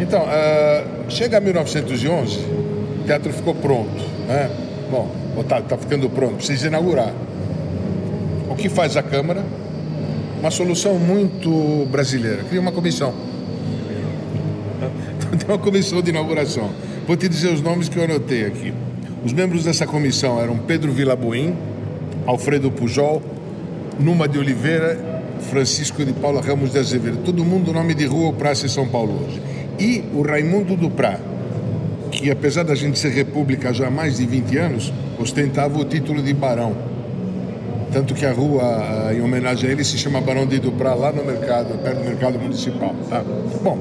[0.00, 4.02] Então, uh, chega a 1911, o teatro ficou pronto.
[4.26, 4.50] Né?
[4.90, 7.12] Bom, está tá ficando pronto, precisa inaugurar.
[8.48, 9.44] O que faz a Câmara?
[10.40, 12.42] Uma solução muito brasileira.
[12.44, 13.12] Cria uma comissão.
[15.38, 16.70] Tem uma comissão de inauguração.
[17.06, 18.72] Vou te dizer os nomes que eu anotei aqui.
[19.22, 21.54] Os membros dessa comissão eram Pedro Vilaboim,
[22.26, 23.22] Alfredo Pujol,
[23.98, 24.98] Numa de Oliveira,
[25.50, 27.18] Francisco de Paula Ramos de Azevedo.
[27.22, 29.42] Todo mundo nome de rua ou praça em São Paulo hoje.
[29.78, 31.20] E o Raimundo Duprá,
[32.10, 36.22] que apesar da gente ser república já há mais de 20 anos, ostentava o título
[36.22, 36.74] de barão
[37.92, 41.24] tanto que a rua, em homenagem a ele, se chama Barão de Duprá, lá no
[41.24, 42.94] mercado, perto do mercado municipal.
[43.08, 43.22] Tá?
[43.62, 43.78] Bom,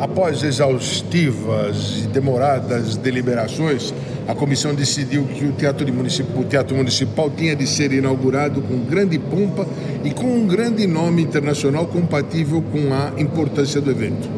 [0.00, 3.94] após exaustivas e demoradas deliberações,
[4.26, 8.78] a comissão decidiu que o teatro, municipal, o teatro Municipal tinha de ser inaugurado com
[8.78, 9.66] grande pompa
[10.04, 14.28] e com um grande nome internacional compatível com a importância do evento.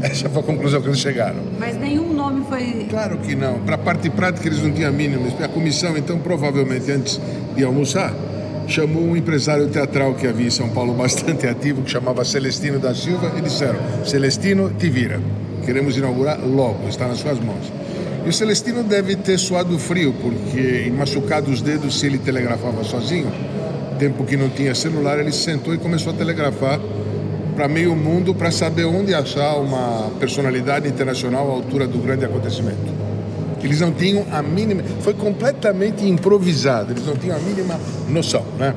[0.00, 1.38] Essa foi a conclusão que eles chegaram.
[1.58, 2.86] Mas nenhum nome foi.
[2.88, 3.60] Claro que não.
[3.60, 5.26] Para a parte prática, eles não tinham a mínima.
[5.42, 7.20] A comissão, então, provavelmente antes
[7.54, 8.14] de almoçar,
[8.68, 12.94] chamou um empresário teatral que havia em São Paulo bastante ativo, que chamava Celestino da
[12.94, 15.20] Silva, e disseram: Celestino, te vira.
[15.64, 17.72] Queremos inaugurar logo, está nas suas mãos.
[18.24, 23.32] E o Celestino deve ter suado frio, porque machucado os dedos, se ele telegrafava sozinho,
[23.98, 26.78] tempo que não tinha celular, ele sentou e começou a telegrafar
[27.56, 32.94] para meio mundo para saber onde achar uma personalidade internacional à altura do grande acontecimento.
[33.62, 38.74] Eles não tinham a mínima, foi completamente improvisado, eles não tinham a mínima noção, né?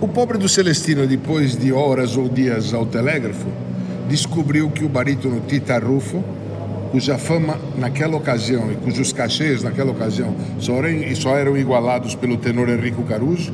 [0.00, 3.46] O pobre do Celestino, depois de horas ou dias ao telégrafo,
[4.08, 6.24] descobriu que o barítono Tita Rufo,
[6.90, 12.38] cuja fama naquela ocasião e cujos cachês naquela ocasião só eram, só eram igualados pelo
[12.38, 13.52] tenor Enrico Caruso,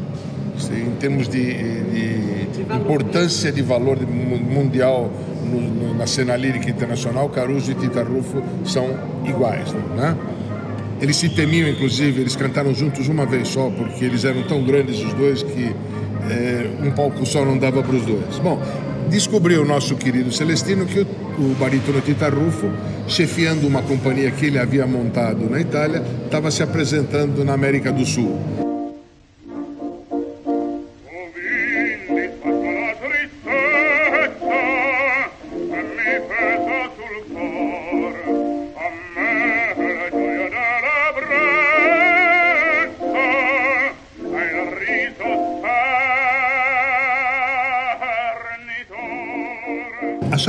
[0.71, 2.36] em termos de, de,
[2.75, 5.11] importância de valor mundial
[5.45, 10.17] no, no, na cena lírica internacional, Caruso e Tita Rufo são iguais, né?
[11.01, 14.99] Eles se temiam, inclusive, eles cantaram juntos uma vez só, porque eles eram tão grandes
[14.99, 15.75] os dois que
[16.31, 18.39] é, um palco só não dava para os dois.
[18.39, 18.61] Bom,
[19.11, 21.07] descobriu o nosso querido Celestino que o,
[21.39, 22.71] o barítono Tita Rufo,
[23.07, 28.05] chefiando uma companhia que ele havia montado na Itália, estava se apresentando na América do
[28.07, 28.66] Sul.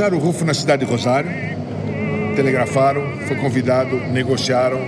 [0.08, 1.30] Acharam o Rufo na cidade de Rosário,
[2.34, 4.80] telegrafaram, foi convidado, negociaram,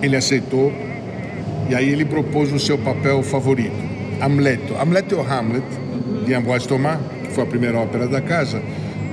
[0.00, 0.72] ele aceitou
[1.68, 3.74] e aí ele propôs o seu papel favorito,
[4.20, 4.76] Hamleto.
[4.76, 5.64] Hamlet é o Hamlet,
[6.24, 8.62] de Ambroise Thomas, que foi a primeira ópera da casa,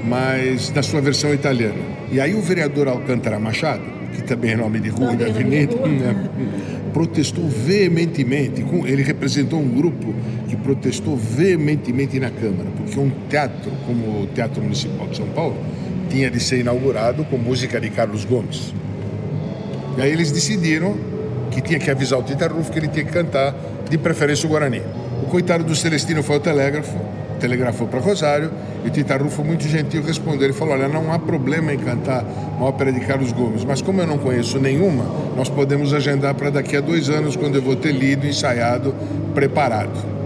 [0.05, 1.81] mas na sua versão italiana.
[2.11, 3.81] E aí o vereador Alcântara Machado,
[4.13, 6.29] que também é nome de rua e de avenida, né,
[6.93, 8.63] protestou veementemente.
[8.85, 10.13] Ele representou um grupo
[10.47, 15.55] que protestou veementemente na Câmara, porque um teatro como o Teatro Municipal de São Paulo
[16.09, 18.73] tinha de ser inaugurado com música de Carlos Gomes.
[19.97, 20.97] E aí eles decidiram
[21.51, 23.55] que tinha que avisar o Tita Rufo que ele tinha que cantar,
[23.89, 24.81] de preferência o Guarani.
[25.23, 26.97] O coitado do Celestino foi ao telégrafo,
[27.39, 28.51] telegrafou para Rosário
[28.83, 30.43] e o Tita Rufo, muito gentil, respondeu.
[30.43, 32.23] Ele falou: Olha, não há problema em cantar
[32.57, 36.49] uma ópera de Carlos Gomes, mas como eu não conheço nenhuma, nós podemos agendar para
[36.49, 38.93] daqui a dois anos, quando eu vou ter lido, ensaiado,
[39.33, 40.19] preparado.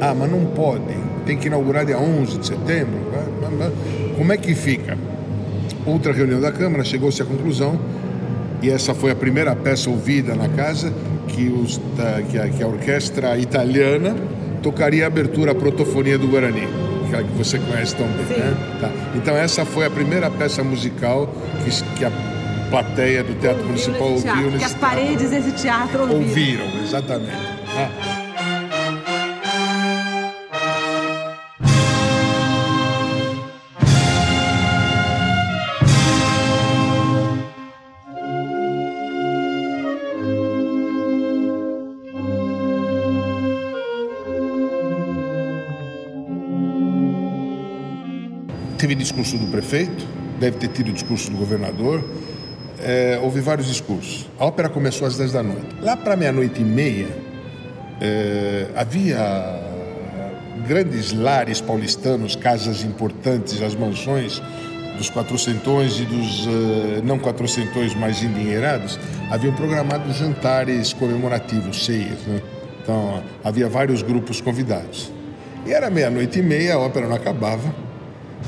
[0.00, 3.00] Ah, mas não pode, tem que inaugurar dia 11 de setembro.
[4.16, 4.96] Como é que fica?
[5.86, 7.78] Outra reunião da Câmara chegou-se à conclusão,
[8.62, 10.92] e essa foi a primeira peça ouvida na casa,
[11.28, 11.80] que, os,
[12.30, 14.16] que, a, que a orquestra italiana
[14.62, 16.66] tocaria a abertura à protofonia do Guarani,
[17.06, 18.38] aquela que você conhece tão bem.
[18.38, 18.78] Né?
[18.80, 18.90] Tá.
[19.14, 21.28] Então essa foi a primeira peça musical
[21.62, 22.12] que, que a
[22.70, 24.22] plateia do Teatro ouviu Municipal ouviu.
[24.22, 26.64] Teatro, que as paredes desse teatro ouviram.
[26.64, 27.36] Ouviram, exatamente.
[27.76, 28.13] Ah.
[48.84, 50.06] Teve discurso do prefeito,
[50.38, 52.04] deve ter tido discurso do governador,
[52.82, 54.28] é, houve vários discursos.
[54.38, 55.74] A ópera começou às 10 da noite.
[55.80, 57.08] Lá para meia-noite e meia,
[57.98, 59.58] é, havia
[60.68, 64.42] grandes lares paulistanos, casas importantes, as mansões
[64.98, 66.50] dos quatrocentões e dos uh,
[67.02, 68.98] não quatrocentões mais endinheirados,
[69.30, 72.18] haviam programado jantares comemorativos, ceias.
[72.26, 72.42] Né?
[72.82, 75.10] Então, havia vários grupos convidados.
[75.66, 77.83] E era meia-noite e meia, a ópera não acabava.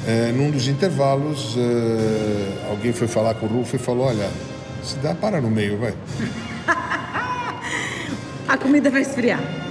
[0.04, 4.28] É, num dos intervalos, é, alguém foi falar com o Rufo e falou: Olha,
[4.82, 5.94] se dá, para no meio, vai.
[8.48, 9.65] A comida vai esfriar.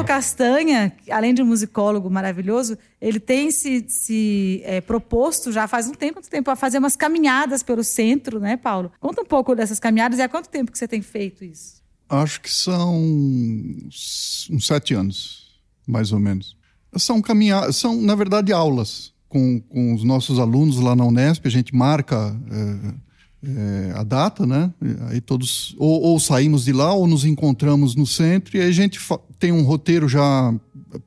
[0.00, 5.88] Paulo Castanha, além de um musicólogo maravilhoso, ele tem se, se é, proposto já faz
[5.88, 8.90] um tempo, quanto tempo, a fazer umas caminhadas pelo centro, né, Paulo?
[8.98, 11.82] Conta um pouco dessas caminhadas e há quanto tempo que você tem feito isso?
[12.08, 16.56] Acho que são uns sete anos, mais ou menos.
[16.96, 21.46] São caminhadas, são, na verdade, aulas com, com os nossos alunos lá na Unesp.
[21.46, 22.34] A gente marca.
[22.50, 23.09] É,
[23.42, 24.72] é, a data, né?
[25.08, 28.72] Aí todos ou, ou, saímos de lá ou nos encontramos no centro e aí a
[28.72, 29.00] gente
[29.38, 30.54] tem um roteiro já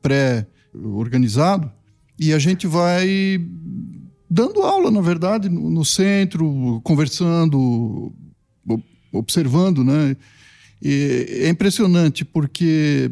[0.01, 1.71] pré-organizado
[2.17, 3.39] e a gente vai
[4.29, 8.11] dando aula, na verdade, no, no centro, conversando,
[9.11, 10.17] observando, né?
[10.81, 13.11] E é impressionante porque,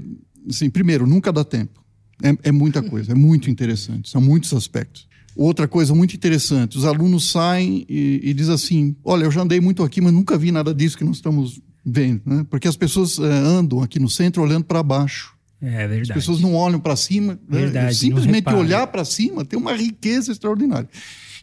[0.50, 1.82] assim, primeiro, nunca dá tempo.
[2.24, 5.08] É, é muita coisa, é muito interessante, são muitos aspectos.
[5.36, 9.60] Outra coisa muito interessante, os alunos saem e, e dizem assim, olha, eu já andei
[9.62, 12.46] muito aqui, mas nunca vi nada disso que nós estamos vendo, né?
[12.50, 15.34] Porque as pessoas é, andam aqui no centro olhando para baixo.
[15.62, 16.12] É verdade.
[16.12, 17.39] As pessoas não olham para cima.
[17.48, 17.60] Né?
[17.62, 18.58] Verdade, Simplesmente não repara.
[18.58, 20.89] olhar para cima tem uma riqueza extraordinária.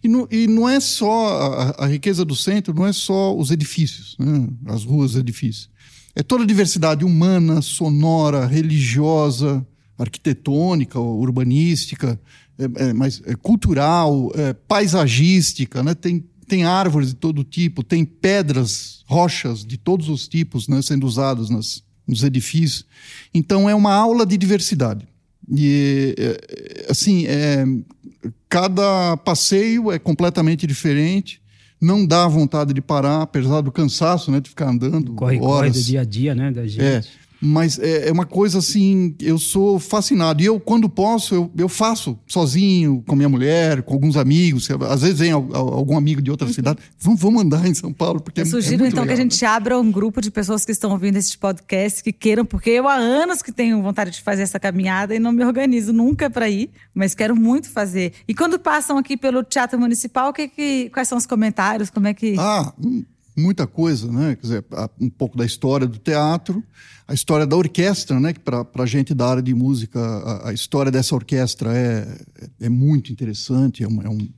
[0.03, 3.51] E não, e não é só a, a riqueza do centro, não é só os
[3.51, 4.49] edifícios, né?
[4.67, 5.71] as ruas, os edifícios.
[6.15, 9.65] É toda a diversidade humana, sonora, religiosa,
[9.97, 12.21] arquitetônica, urbanística,
[12.59, 15.95] é, é, mas é, cultural, é, paisagística, né?
[15.95, 21.07] Tem tem árvores de todo tipo, tem pedras, rochas de todos os tipos né, sendo
[21.07, 22.87] usadas nas, nos edifícios.
[23.35, 25.07] Então é uma aula de diversidade.
[25.47, 26.15] E
[26.89, 27.67] assim, é,
[28.49, 31.41] cada passeio é completamente diferente.
[31.79, 35.77] Não dá vontade de parar, apesar do cansaço, né, de ficar andando Corre, corre horas.
[35.77, 36.83] do dia a dia, né, da gente.
[36.83, 37.05] É,
[37.41, 40.43] mas é, é uma coisa assim, eu sou fascinado.
[40.43, 44.69] E eu, quando posso, eu, eu faço sozinho, com minha mulher, com alguns amigos.
[44.89, 46.79] Às vezes vem al- al- algum amigo de outra cidade.
[47.01, 49.15] Vamos, vamos andar em São Paulo, porque Eu é, é sugiro muito então que a
[49.15, 52.71] legal, gente abra um grupo de pessoas que estão ouvindo este podcast, que queiram, porque
[52.71, 56.29] eu há anos que tenho vontade de fazer essa caminhada e não me organizo nunca
[56.29, 58.13] para ir, mas quero muito fazer.
[58.27, 61.89] E quando passam aqui pelo Teatro Municipal, que que, quais são os comentários?
[61.91, 62.35] Como é que.
[62.39, 63.05] Ah, hum,
[63.39, 64.35] muita coisa, né?
[64.37, 64.65] Quer dizer,
[65.01, 66.63] um pouco da história do teatro,
[67.07, 68.33] a história da orquestra, né?
[68.33, 72.21] Que para a gente da área de música, a, a história dessa orquestra é,
[72.61, 74.29] é muito interessante, é um, é um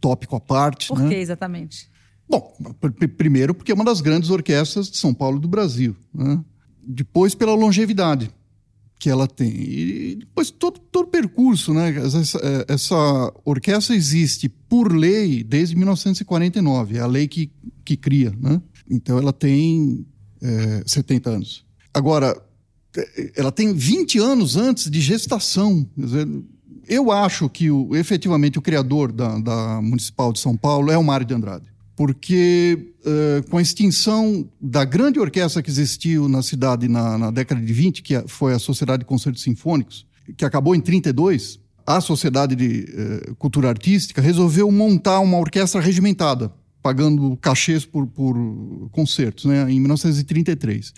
[0.00, 1.08] tópico à parte, Por né?
[1.08, 1.88] que exatamente?
[2.28, 5.46] Bom, pr- pr- primeiro porque é uma das grandes orquestras de São Paulo e do
[5.48, 5.94] Brasil.
[6.12, 6.40] Né?
[6.82, 8.30] Depois pela longevidade
[8.98, 9.48] que ela tem.
[9.48, 11.74] E depois todo, todo percurso.
[11.74, 11.94] Né?
[11.96, 16.96] Essa, essa orquestra existe por lei desde 1949.
[16.96, 17.50] É a lei que,
[17.84, 18.32] que cria.
[18.40, 18.60] Né?
[18.90, 20.06] Então ela tem
[20.42, 21.64] eh, 70 anos.
[21.92, 22.40] Agora,
[22.96, 25.86] eh, ela tem 20 anos antes de gestação.
[25.96, 26.26] Dizer,
[26.88, 31.04] eu acho que o, efetivamente o criador da, da Municipal de São Paulo é o
[31.04, 31.66] Mário de Andrade.
[31.96, 37.60] Porque eh, com a extinção da grande orquestra que existiu na cidade na, na década
[37.60, 40.06] de 20, que foi a Sociedade de Concertos Sinfônicos,
[40.36, 46.52] que acabou em 32, a Sociedade de eh, Cultura Artística resolveu montar uma orquestra regimentada,
[46.82, 48.36] pagando cachês por, por
[48.92, 50.92] concertos, né, em 1933.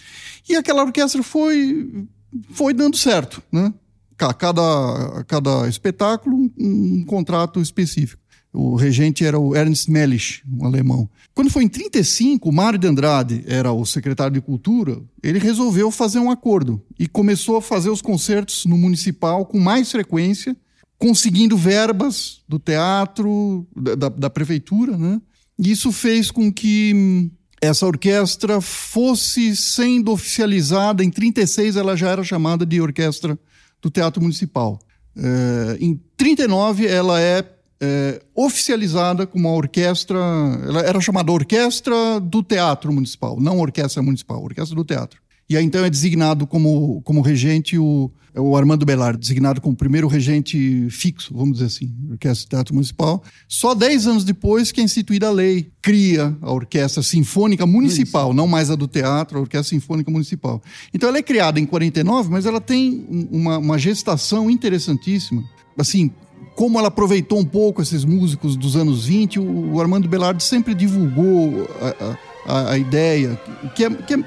[0.48, 2.06] E aquela orquestra foi,
[2.50, 3.72] foi dando certo, né?
[4.16, 8.20] Ca- Cada, cada espetáculo, um, um contrato específico.
[8.52, 11.08] O regente era o Ernst Mellisch, um alemão.
[11.34, 15.90] Quando foi em 35, o Mário de Andrade era o secretário de Cultura, ele resolveu
[15.90, 20.56] fazer um acordo e começou a fazer os concertos no municipal com mais frequência,
[20.98, 25.20] conseguindo verbas do teatro, da, da- da prefeitura, né?
[25.58, 27.30] E isso fez com que
[27.60, 31.04] essa orquestra fosse sendo oficializada.
[31.04, 33.38] Em 36, ela já era chamada de Orquestra
[33.82, 34.78] do Teatro Municipal.
[35.16, 37.44] Eh, em 39, ela é,
[37.80, 40.18] eh, oficializada como uma orquestra.
[40.66, 45.20] Ela era chamada Orquestra do Teatro Municipal, não Orquestra Municipal, Orquestra do Teatro.
[45.50, 49.74] E aí então é designado como, como regente o, é o Armando Belar, designado como
[49.74, 53.22] primeiro regente fixo, vamos dizer assim, Orquestra do Teatro Municipal.
[53.48, 58.46] Só dez anos depois que é instituída a lei, cria a Orquestra Sinfônica Municipal, não
[58.46, 60.62] mais a do teatro, a Orquestra Sinfônica Municipal.
[60.92, 65.42] Então ela é criada em 49, mas ela tem um- uma, uma gestação interessantíssima.
[65.78, 66.10] Assim,
[66.58, 71.68] como ela aproveitou um pouco esses músicos dos anos 20, o, Armando Belardi sempre divulgou
[71.80, 73.40] a, a- a- ideia,
[73.76, 74.18] que é, que é,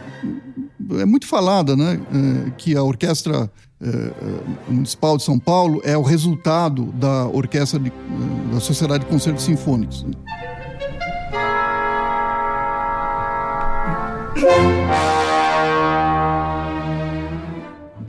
[1.01, 1.99] é muito falada, né?
[2.47, 7.77] É, que a Orquestra é, é, Municipal de São Paulo é o resultado da Orquestra
[7.77, 7.91] de,
[8.53, 10.05] da Sociedade de Concertos Sinfônicos.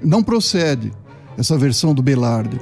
[0.02, 0.92] Não procede
[1.38, 2.60] essa versão do Belardi.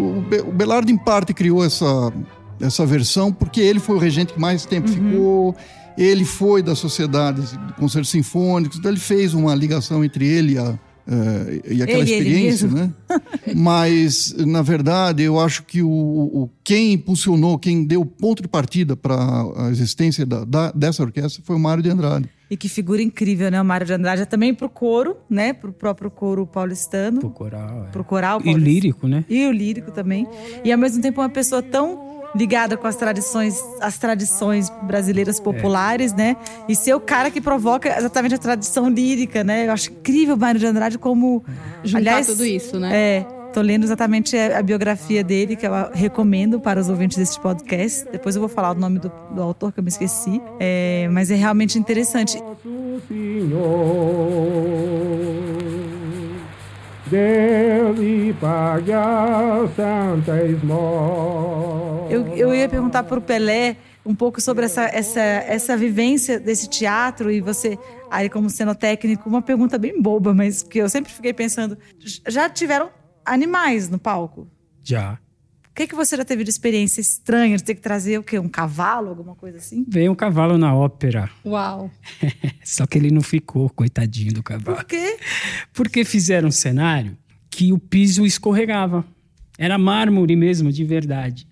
[0.00, 2.12] O, Be- o Belardi, em parte, criou essa,
[2.60, 5.56] essa versão porque ele foi o regente que mais tempo ficou,
[5.96, 10.58] ele foi da Sociedade de Concertos Sinfônicos, então ele fez uma ligação entre ele e,
[10.58, 12.78] a, eh, e aquela Ele, ele experiência, mesmo.
[12.78, 12.92] né?
[13.56, 18.94] Mas, na verdade, eu acho que o, o- quem impulsionou, quem deu ponto de partida
[18.96, 19.16] para
[19.56, 22.28] a existência da- da- dessa orquestra foi o Mário de Andrade.
[22.50, 23.60] E que figura incrível, né?
[23.60, 25.52] O Mário de Andrade também pro coro, né?
[25.52, 27.20] Pro próprio coro paulistano.
[27.20, 27.84] Pro coral.
[27.88, 27.90] é.
[27.90, 28.64] Pro coral E paulistano.
[28.64, 29.24] lírico, né?
[29.28, 30.26] E o lírico também.
[30.64, 36.12] E ao mesmo tempo uma pessoa tão ligada com as tradições, as tradições brasileiras populares,
[36.12, 36.36] né?
[36.68, 39.66] E ser o cara que provoca exatamente a tradição lírica, né?
[39.66, 41.42] Eu acho incrível o Mário de Andrade como
[41.84, 42.90] Juntar aliás, tudo isso, né?
[42.94, 48.06] É, tô lendo exatamente a biografia dele, que eu recomendo para os ouvintes deste podcast.
[48.10, 50.40] Depois eu vou falar o nome do, do autor, que eu me esqueci.
[50.60, 52.38] É, mas é realmente interessante.
[62.10, 67.30] Eu, eu ia perguntar pro Pelé um pouco sobre essa, essa, essa vivência desse teatro
[67.30, 67.78] e você,
[68.10, 71.76] aí como cenotécnico, uma pergunta bem boba, mas que eu sempre fiquei pensando.
[72.26, 72.88] Já tiveram
[73.32, 74.48] animais no palco?
[74.82, 75.18] Já.
[75.70, 78.36] O que, que você já teve de experiência estranha de ter que trazer o quê?
[78.38, 79.84] Um cavalo, alguma coisa assim?
[79.88, 81.30] Veio um cavalo na ópera.
[81.46, 81.88] Uau.
[82.64, 84.76] Só que ele não ficou, coitadinho do cavalo.
[84.76, 85.16] Por quê?
[85.72, 87.16] Porque fizeram um cenário
[87.48, 89.04] que o piso escorregava.
[89.56, 91.46] Era mármore mesmo, de verdade.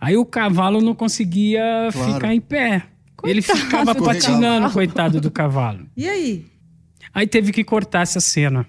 [0.00, 2.14] Aí o cavalo não conseguia Claro.
[2.14, 2.84] ficar em pé.
[3.24, 4.72] ele ficava do patinando, cavalo.
[4.72, 5.86] coitado do cavalo.
[5.96, 6.46] E aí?
[7.14, 8.64] Aí teve que cortar essa cena.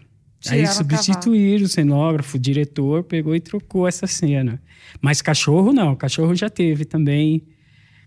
[0.50, 4.62] Aí Tiraram substituíram o cenógrafo, o diretor pegou e trocou essa cena.
[5.02, 7.44] Mas cachorro não, cachorro já teve também.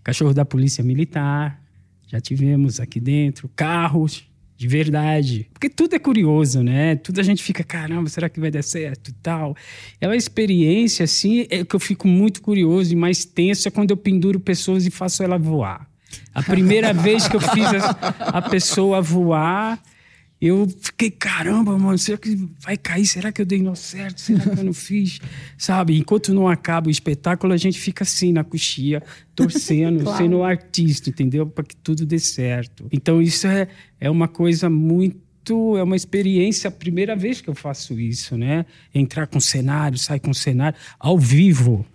[0.03, 1.61] Cachorro da polícia militar,
[2.07, 3.49] já tivemos aqui dentro.
[3.55, 4.23] Carros,
[4.55, 5.47] de verdade.
[5.53, 6.95] Porque tudo é curioso, né?
[6.95, 9.55] Tudo a gente fica, caramba, será que vai dar certo e tal?
[10.01, 13.91] É uma experiência, assim, é que eu fico muito curioso e mais tenso é quando
[13.91, 15.87] eu penduro pessoas e faço ela voar.
[16.33, 17.89] A primeira vez que eu fiz a,
[18.37, 19.79] a pessoa voar,
[20.39, 23.07] eu fiquei, caramba, mano, será que vai cair?
[23.07, 24.21] Será que eu dei nó certo?
[24.21, 25.19] Será que eu não fiz?
[25.57, 25.97] Sabe?
[25.97, 29.01] Enquanto não acaba o espetáculo, a gente fica assim na coxia,
[29.35, 30.17] torcendo, Claro.
[30.17, 31.47] sendo artista, entendeu?
[31.47, 32.85] Para que tudo dê certo.
[32.91, 33.67] Então, isso é,
[33.99, 35.17] é uma coisa muito.
[35.77, 38.65] É uma experiência, a primeira vez que eu faço isso, né?
[38.93, 41.85] Entrar com cenário, sair com cenário, ao vivo.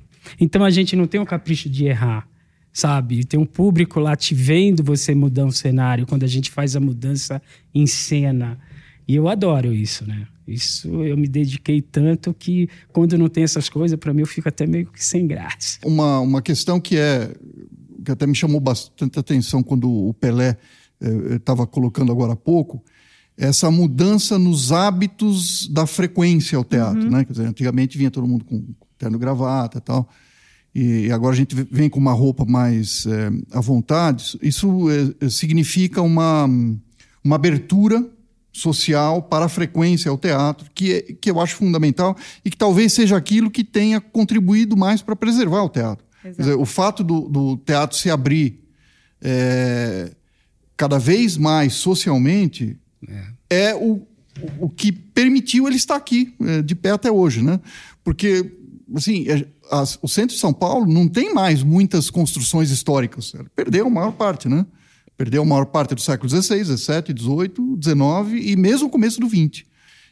[0.40, 2.26] Então, a gente não tem o capricho de errar
[2.72, 3.24] sabe?
[3.24, 6.80] Tem um público lá te vendo você mudar um cenário quando a gente faz a
[6.80, 7.42] mudança
[7.74, 8.58] em cena.
[9.06, 10.26] E eu adoro isso, né?
[10.46, 14.48] Isso eu me dediquei tanto que quando não tem essas coisas, para mim eu fico
[14.48, 15.78] até meio que sem graça.
[15.84, 17.34] Uma, uma questão que é
[18.04, 20.56] que até me chamou bastante atenção quando o Pelé
[21.30, 22.82] estava colocando agora há pouco,
[23.36, 27.24] é essa mudança nos hábitos da frequência ao teatro, né?
[27.24, 28.64] Quer dizer, antigamente vinha todo mundo com
[28.98, 30.08] terno gravata e tal,
[30.74, 34.38] e agora a gente vem com uma roupa mais é, à vontade.
[34.40, 34.86] Isso
[35.20, 36.48] é, significa uma,
[37.22, 38.04] uma abertura
[38.50, 42.92] social para a frequência ao teatro, que, é, que eu acho fundamental e que talvez
[42.92, 46.04] seja aquilo que tenha contribuído mais para preservar o teatro.
[46.38, 48.60] Dizer, o fato do, do teatro se abrir
[49.20, 50.12] é,
[50.76, 52.78] cada vez mais socialmente
[53.50, 54.06] é, o,
[54.58, 57.42] o que permitiu ele estar aqui, é, de pé até hoje.
[57.42, 57.58] Né?
[58.04, 58.52] Porque
[58.94, 63.32] assim, é, as- o centro de São Paulo não tem mais muitas construções históricas.
[63.34, 64.66] Ela Perdeu a maior parte, né?
[65.16, 69.28] Perdeu a maior parte do século XVI, XVII, XVIII, XIX e mesmo o começo do
[69.28, 69.64] XX.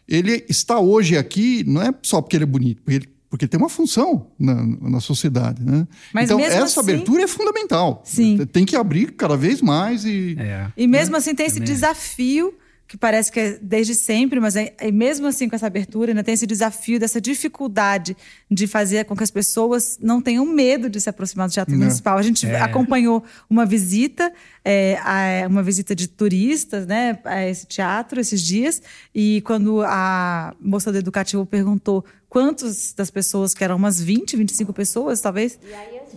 [0.08, 3.48] Ele está hoje aqui não é só porque ele é bonito, porque ele, porque ele
[3.50, 5.86] tem uma função na, na sociedade, né?
[6.12, 8.02] Mas então essa assim- abertura é fundamental.
[8.04, 8.44] Sim.
[8.52, 10.66] Tem que abrir cada vez mais e É.
[10.76, 12.52] E mesmo assim tem esse desafio,
[12.91, 16.24] que parece que é desde sempre, mas é, é mesmo assim com essa abertura, ainda
[16.24, 18.16] tem esse desafio dessa dificuldade
[18.51, 21.82] de fazer com que as pessoas não tenham medo de se aproximar do Teatro Não.
[21.82, 22.18] Municipal.
[22.18, 24.32] A gente acompanhou uma visita,
[24.64, 28.82] é, a- uma visita de turistas, né, a esse teatro esses dias,
[29.14, 34.72] e quando a moça do educativo perguntou quantos das pessoas, que eram umas 20, 25
[34.72, 35.61] pessoas, talvez,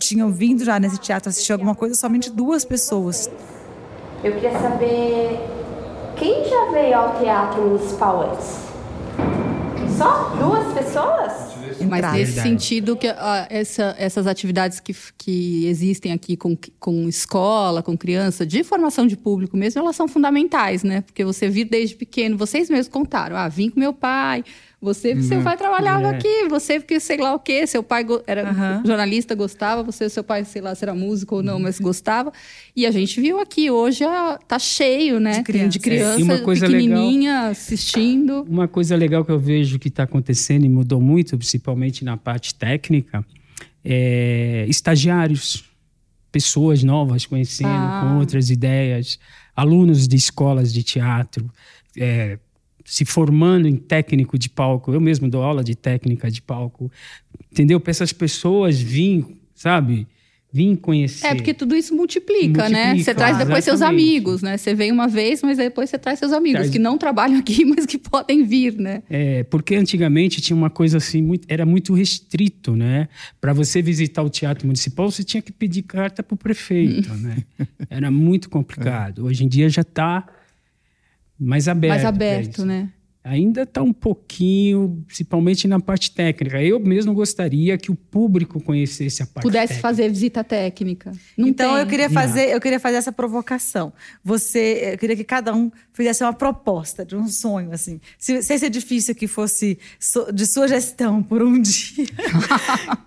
[0.00, 3.30] tinham vindo já nesse teatro assistir alguma coisa, somente duas pessoas.
[4.24, 5.38] Eu queria saber
[6.16, 8.64] quem já veio ao teatro municipal antes?
[9.96, 11.53] Só duas pessoas?
[11.86, 12.18] Mas Entrada.
[12.18, 12.48] nesse Verdade.
[12.48, 18.44] sentido que ah, essa- essas atividades que, que existem aqui com, com escola, com criança,
[18.46, 21.00] de formação de público mesmo, elas são fundamentais, né?
[21.02, 24.44] Porque você vir desde pequeno, vocês mesmos contaram, ah, vim com meu pai,
[24.80, 26.10] você porque seu pai trabalhava É.
[26.10, 28.82] aqui, você porque sei lá o quê, seu pai era Aham.
[28.84, 32.30] jornalista, gostava, você, seu pai, sei lá, se era músico ou não, mas gostava.
[32.76, 35.38] E a gente viu aqui, hoje ah, tá cheio, né?
[35.38, 36.16] De Tem de crianças.
[36.16, 38.44] criança E uma coisa legal- pequenininha assistindo.
[38.48, 41.73] Uma coisa legal que eu vejo que está acontecendo e mudou muito, principalmente
[42.04, 43.24] na parte técnica,
[43.84, 45.64] é estagiários,
[46.32, 48.00] pessoas novas conhecendo, Ah.
[48.08, 49.18] com outras ideias,
[49.54, 51.48] alunos de escolas de teatro,
[51.96, 52.38] é,
[52.84, 54.92] se formando em técnico de palco.
[54.92, 56.90] Eu mesmo dou aula de técnica de palco,
[57.52, 57.78] entendeu?
[57.80, 60.06] Para essas pessoas virem, sabe?
[60.56, 61.26] Vim conhecer.
[61.26, 62.92] É, porque tudo isso multiplica, né?
[62.94, 64.02] Multiplica, Você traz depois seus exatamente.
[64.04, 64.56] amigos, né?
[64.56, 67.64] Você vem uma vez, mas depois você traz seus amigos, Traz- que não trabalham aqui,
[67.66, 69.02] mas que podem vir, né?
[69.10, 73.08] É, porque antigamente tinha uma coisa assim, muito- era muito restrito, né?
[73.40, 77.38] Para você visitar o teatro municipal, você tinha que pedir carta para o prefeito, né?
[77.90, 79.24] Era muito complicado.
[79.26, 80.24] Hoje em dia já está
[81.36, 81.90] mais aberto.
[81.90, 82.90] Mais pra aberto, né?
[83.24, 86.62] Ainda está um pouquinho, principalmente na parte técnica.
[86.62, 89.88] Eu mesmo gostaria que o público conhecesse a parte Pudesse técnica.
[89.88, 91.12] fazer visita técnica.
[91.36, 91.80] Não então tem.
[91.80, 93.94] eu queria fazer, eu queria fazer essa provocação.
[94.22, 97.98] Você, eu queria que cada um fizesse uma proposta de um sonho assim.
[98.18, 99.78] Se, se esse edifício aqui fosse
[100.34, 102.06] de sua gestão por um dia,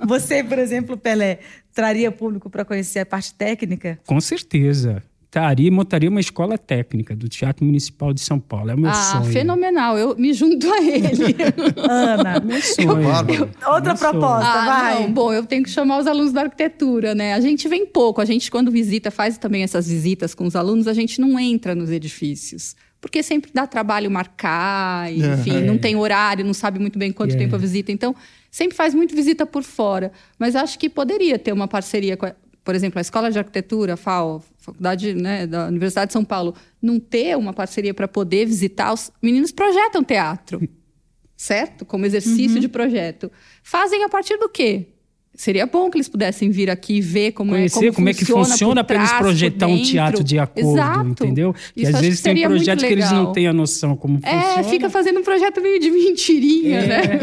[0.08, 1.40] você, por exemplo, Pelé,
[1.72, 4.00] traria público para conhecer a parte técnica?
[4.08, 5.04] Com certeza.
[5.30, 8.72] Taria, montaria uma escola técnica do Teatro Municipal de São Paulo.
[8.72, 9.26] É o meu Ah, sonho.
[9.26, 9.98] fenomenal.
[9.98, 11.36] Eu me junto a ele.
[11.78, 13.04] Ana, Meu sonho.
[13.04, 13.50] Bárbaro.
[13.68, 14.12] outra Meu sonho.
[14.12, 15.02] proposta, Ah, vai.
[15.04, 15.12] não.
[15.12, 17.34] Bom, eu tenho que chamar os alunos da arquitetura, né?
[17.34, 18.22] A gente vem pouco.
[18.22, 21.76] A gente, quando visita, faz também essas visitas com os alunos, a gente não entra
[21.76, 22.76] nos edifícios.
[23.02, 25.14] Porque sempre dá trabalho marcar, É.
[25.16, 27.38] enfim, não tem horário, não sabe muito bem quanto É.
[27.38, 27.92] tempo a visita.
[27.92, 28.16] Então,
[28.50, 30.12] sempre faz muito visita por fora.
[30.40, 32.34] Mas acho que poderia ter uma parceria com, a,
[32.68, 36.54] por exemplo, a Escola de Arquitetura, a FAO, Faculdade né, da Universidade de São Paulo,
[36.82, 38.92] não ter uma parceria para poder visitar.
[38.94, 40.60] Os meninos projetam teatro
[41.38, 41.86] certo?
[41.86, 42.60] Como exercício Uhum.
[42.60, 43.32] de projeto.
[43.64, 44.88] Fazem a partir do quê?
[45.34, 48.26] Seria bom que eles pudessem vir aqui e ver como Conhecer é, como, é que
[48.26, 51.08] funciona para eles projetar um teatro de acordo, Exato.
[51.10, 51.54] entendeu?
[51.76, 54.42] Que Isso às vezes que tem projetos que eles não têm a noção como É,
[54.42, 54.64] funciona.
[54.64, 57.20] fica fazendo um projeto meio de mentirinha, É, né?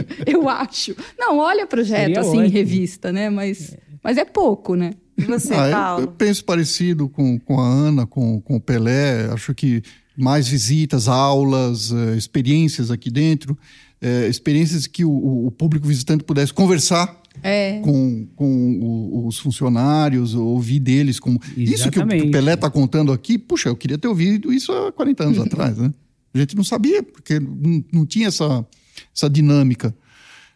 [0.24, 0.94] Eu acho.
[1.18, 2.52] Não, olha projeto Seria assim em ótimo.
[2.52, 3.28] revista, né?
[3.30, 4.92] Mas, mas é pouco, né?
[5.18, 6.06] E você, Ah, eu- eu, Paulo?
[6.18, 9.28] penso parecido com, com a Ana, com, com o Pelé.
[9.32, 9.82] Acho que
[10.16, 13.56] mais visitas, aulas, eh, experiências aqui dentro,
[14.00, 17.80] eh, experiências que o, o público visitante pudesse conversar É.
[17.80, 21.18] com, com o- os funcionários, ouvir deles.
[21.20, 21.40] Como...
[21.56, 25.24] Isso que o Pelé está contando aqui, puxa, eu queria ter ouvido isso há 40
[25.24, 25.76] anos atrás.
[25.78, 25.92] Né?
[26.34, 28.66] A gente não sabia, porque não, não tinha essa,
[29.14, 29.94] essa dinâmica.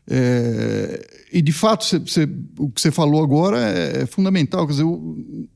[0.09, 2.29] É, e, de fato, cê- cê-
[2.59, 4.67] o que você falou agora é, é fundamental.
[4.67, 5.47] Quer dizer, o,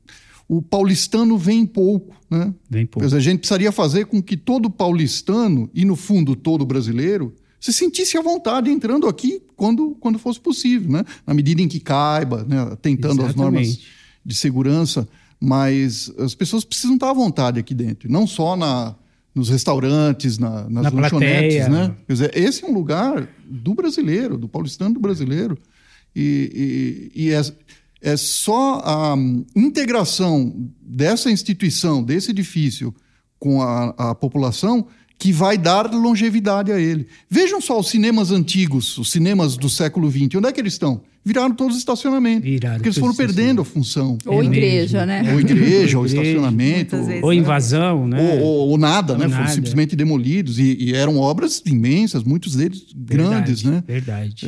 [0.49, 2.15] o paulistano vem pouco.
[2.31, 2.55] Né?
[2.71, 3.07] Vem Quer pouco.
[3.07, 7.73] dizer, a gente precisaria fazer com que todo paulistano, e no fundo todo brasileiro, se
[7.73, 11.05] sentisse à vontade entrando aqui quando, quando fosse possível, né?
[11.27, 12.61] na medida em que caiba, né?
[12.61, 13.89] atentando às normas Exatamente.
[14.25, 15.09] de segurança.
[15.41, 18.95] Mas as pessoas precisam estar à vontade aqui dentro, não só na,
[19.35, 21.67] nos restaurantes, na, nas Na lanchonetes.
[21.67, 21.69] plateia.
[21.69, 21.95] Né?
[22.07, 25.59] Quer dizer, esse é um lugar do brasileiro, do paulistano do brasileiro.
[26.15, 27.43] E, e- e é,
[28.01, 29.17] é só a
[29.57, 32.95] integração dessa instituição, desse edifício,
[33.39, 34.87] com a, a população
[35.19, 37.07] que vai dar longevidade a ele.
[37.29, 40.37] Vejam só os cinemas antigos, os cinemas do século XX.
[40.37, 41.03] Onde é que eles estão?
[41.25, 42.43] Viraram todos estacionamento.
[42.43, 44.19] Viraram porque eles foram perdendo a função.
[44.27, 45.25] Ou É igreja, mesmo.
[45.25, 45.33] né?
[45.33, 46.97] Ou igreja, ou estacionamento.
[47.03, 47.23] vezes.
[47.23, 48.21] Ou invasão, né?
[48.21, 49.25] Ou, ou- ou nada, Ou né?
[49.29, 49.53] Foram nada.
[49.53, 50.59] simplesmente demolidos.
[50.59, 53.85] E, e eram obras imensas, muitos deles grandes, Verdade, né?
[53.87, 54.47] Verdade.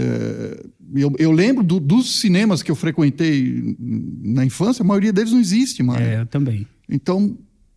[0.95, 3.75] Eu, eu lembro do- dos cinemas que eu frequentei
[4.23, 6.03] na infância, a maioria deles não existe mais.
[6.07, 6.67] É, eu também.
[6.89, 7.37] Então,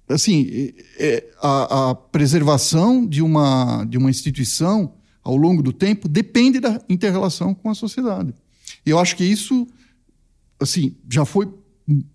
[0.10, 4.94] assim, é- é, a, a preservação de uma, de uma instituição
[5.24, 8.34] ao longo do tempo depende da interrelação com a sociedade.
[8.90, 9.68] E eu acho que isso,
[10.60, 11.48] assim, já foi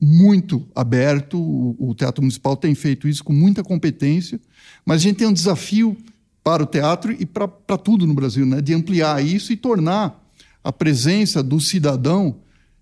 [0.00, 1.38] muito aberto.
[1.38, 4.40] O, o Teatro Municipal tem feito isso com muita competência,
[4.84, 5.96] mas a gente tem um desafio
[6.42, 8.60] para o teatro e para tudo no Brasil, né?
[8.60, 10.20] De ampliar isso e tornar
[10.62, 12.36] a presença do cidadão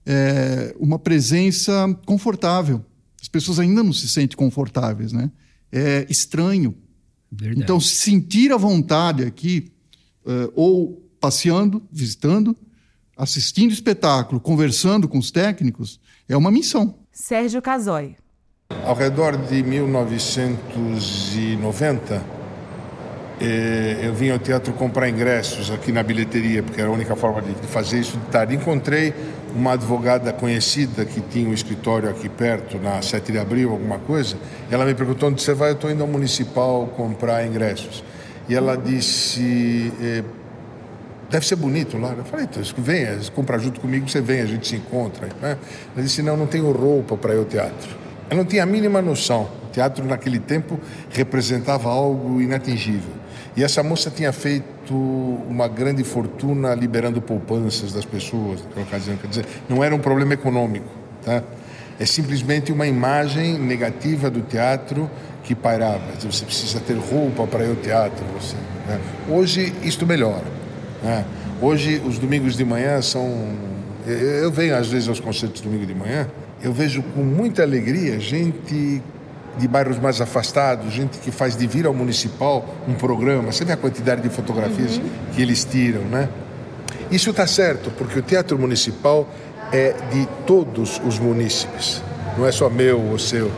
[0.07, 2.84] é, uma presença confortável.
[3.20, 5.30] As pessoas ainda não se sentem confortáveis, né?
[5.70, 6.74] É estranho.
[7.30, 7.62] Verdade.
[7.62, 9.70] Então, se sentir à vontade aqui,
[10.26, 12.57] eh, ou passeando, visitando,
[13.23, 16.97] assistindo espetáculo, conversando com os técnicos, é uma missão.
[17.12, 18.16] Sérgio Casoy.
[18.85, 22.20] Ao redor de 1990,
[23.41, 27.41] eh, eu vim ao teatro comprar ingressos aqui na bilheteria, porque era a única forma
[27.41, 28.57] de de fazer isso de tarde.
[28.57, 29.14] Encontrei
[29.55, 34.37] uma advogada conhecida que tinha um escritório aqui perto, na 7 de abril, alguma coisa.
[34.68, 38.03] Ela me perguntou onde você vai, eu estou indo ao municipal comprar ingressos.
[38.49, 39.93] E ela disse.
[41.33, 42.12] Deve ser bonito lá.
[42.12, 45.28] Eu falei, então, venha, compra junto comigo, você vem, a gente se encontra.
[45.41, 45.57] Né?
[45.95, 47.89] Ela disse, não, não tenho roupa para ir ao teatro.
[48.30, 49.49] Eu não tinha a mínima noção.
[49.66, 50.78] O teatro, naquele tempo,
[51.11, 53.14] representava algo inatingível.
[53.57, 59.16] E essa moça tinha feito uma grande fortuna liberando poupanças das pessoas naquela ocasião.
[59.16, 60.89] Quer dizer, não era um problema econômico.
[61.24, 61.43] Tá?
[61.99, 65.11] É simplesmente uma imagem negativa do teatro
[65.45, 66.03] que pairava.
[66.20, 68.22] Você precisa ter roupa para ir ao teatro.
[68.39, 68.55] Você,
[68.87, 69.01] né?
[69.30, 70.62] Hoje, isto melhora.
[71.03, 71.25] Né?
[71.61, 73.49] Hoje, os domingos de manhã são.
[74.07, 76.29] Eu venho às vezes aos concertos domingo de manhã,
[76.63, 79.01] eu vejo com muita alegria gente
[79.59, 83.53] de bairros mais afastados, gente que faz de vir ao municipal um programa.
[83.53, 85.01] Você vê a quantidade de fotografias
[85.35, 86.29] que eles tiram, né?
[87.11, 89.29] Isso está certo, porque o Teatro Municipal
[89.71, 92.03] é de todos os munícipes.
[92.37, 93.51] Não é só meu ou seu,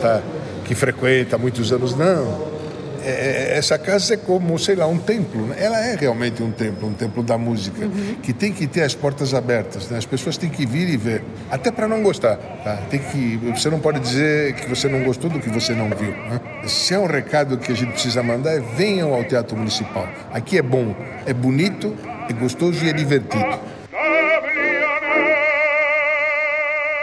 [0.00, 0.22] tá?
[0.70, 2.49] que frequenta há muitos anos, não.
[3.04, 5.46] É, essa casa é como, sei lá, um templo.
[5.46, 5.56] Né?
[5.58, 8.16] Ela é realmente um templo, um templo da música, uhum.
[8.22, 9.88] que tem que ter as portas abertas.
[9.88, 9.98] Né?
[9.98, 12.36] As pessoas têm que vir e ver, até para não gostar.
[12.36, 12.76] Tá?
[12.90, 16.10] Tem que, você não pode dizer que você não gostou do que você não viu.
[16.10, 16.40] Né?
[16.66, 20.08] Se é um recado que a gente precisa mandar, é venham ao Teatro Municipal.
[20.32, 20.94] Aqui é bom,
[21.26, 21.96] é bonito,
[22.28, 23.79] é gostoso e é divertido.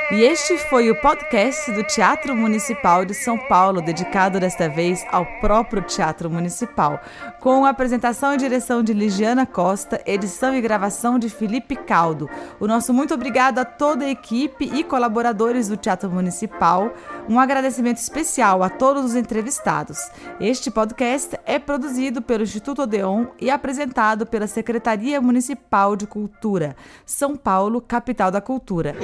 [0.09, 5.25] E este foi o podcast do Teatro Municipal de São Paulo, dedicado desta vez ao
[5.41, 7.01] próprio Teatro Municipal,
[7.41, 12.29] com apresentação e direção de Ligiana Costa, edição e gravação de Felipe Caldo.
[12.57, 16.93] O nosso muito obrigado a toda a equipe e colaboradores do Teatro Municipal.
[17.29, 20.09] Um agradecimento especial a todos os entrevistados.
[20.39, 26.75] Este podcast é produzido pelo Instituto Odeon e apresentado pela Secretaria Municipal de Cultura,
[27.05, 28.95] São Paulo, capital da cultura.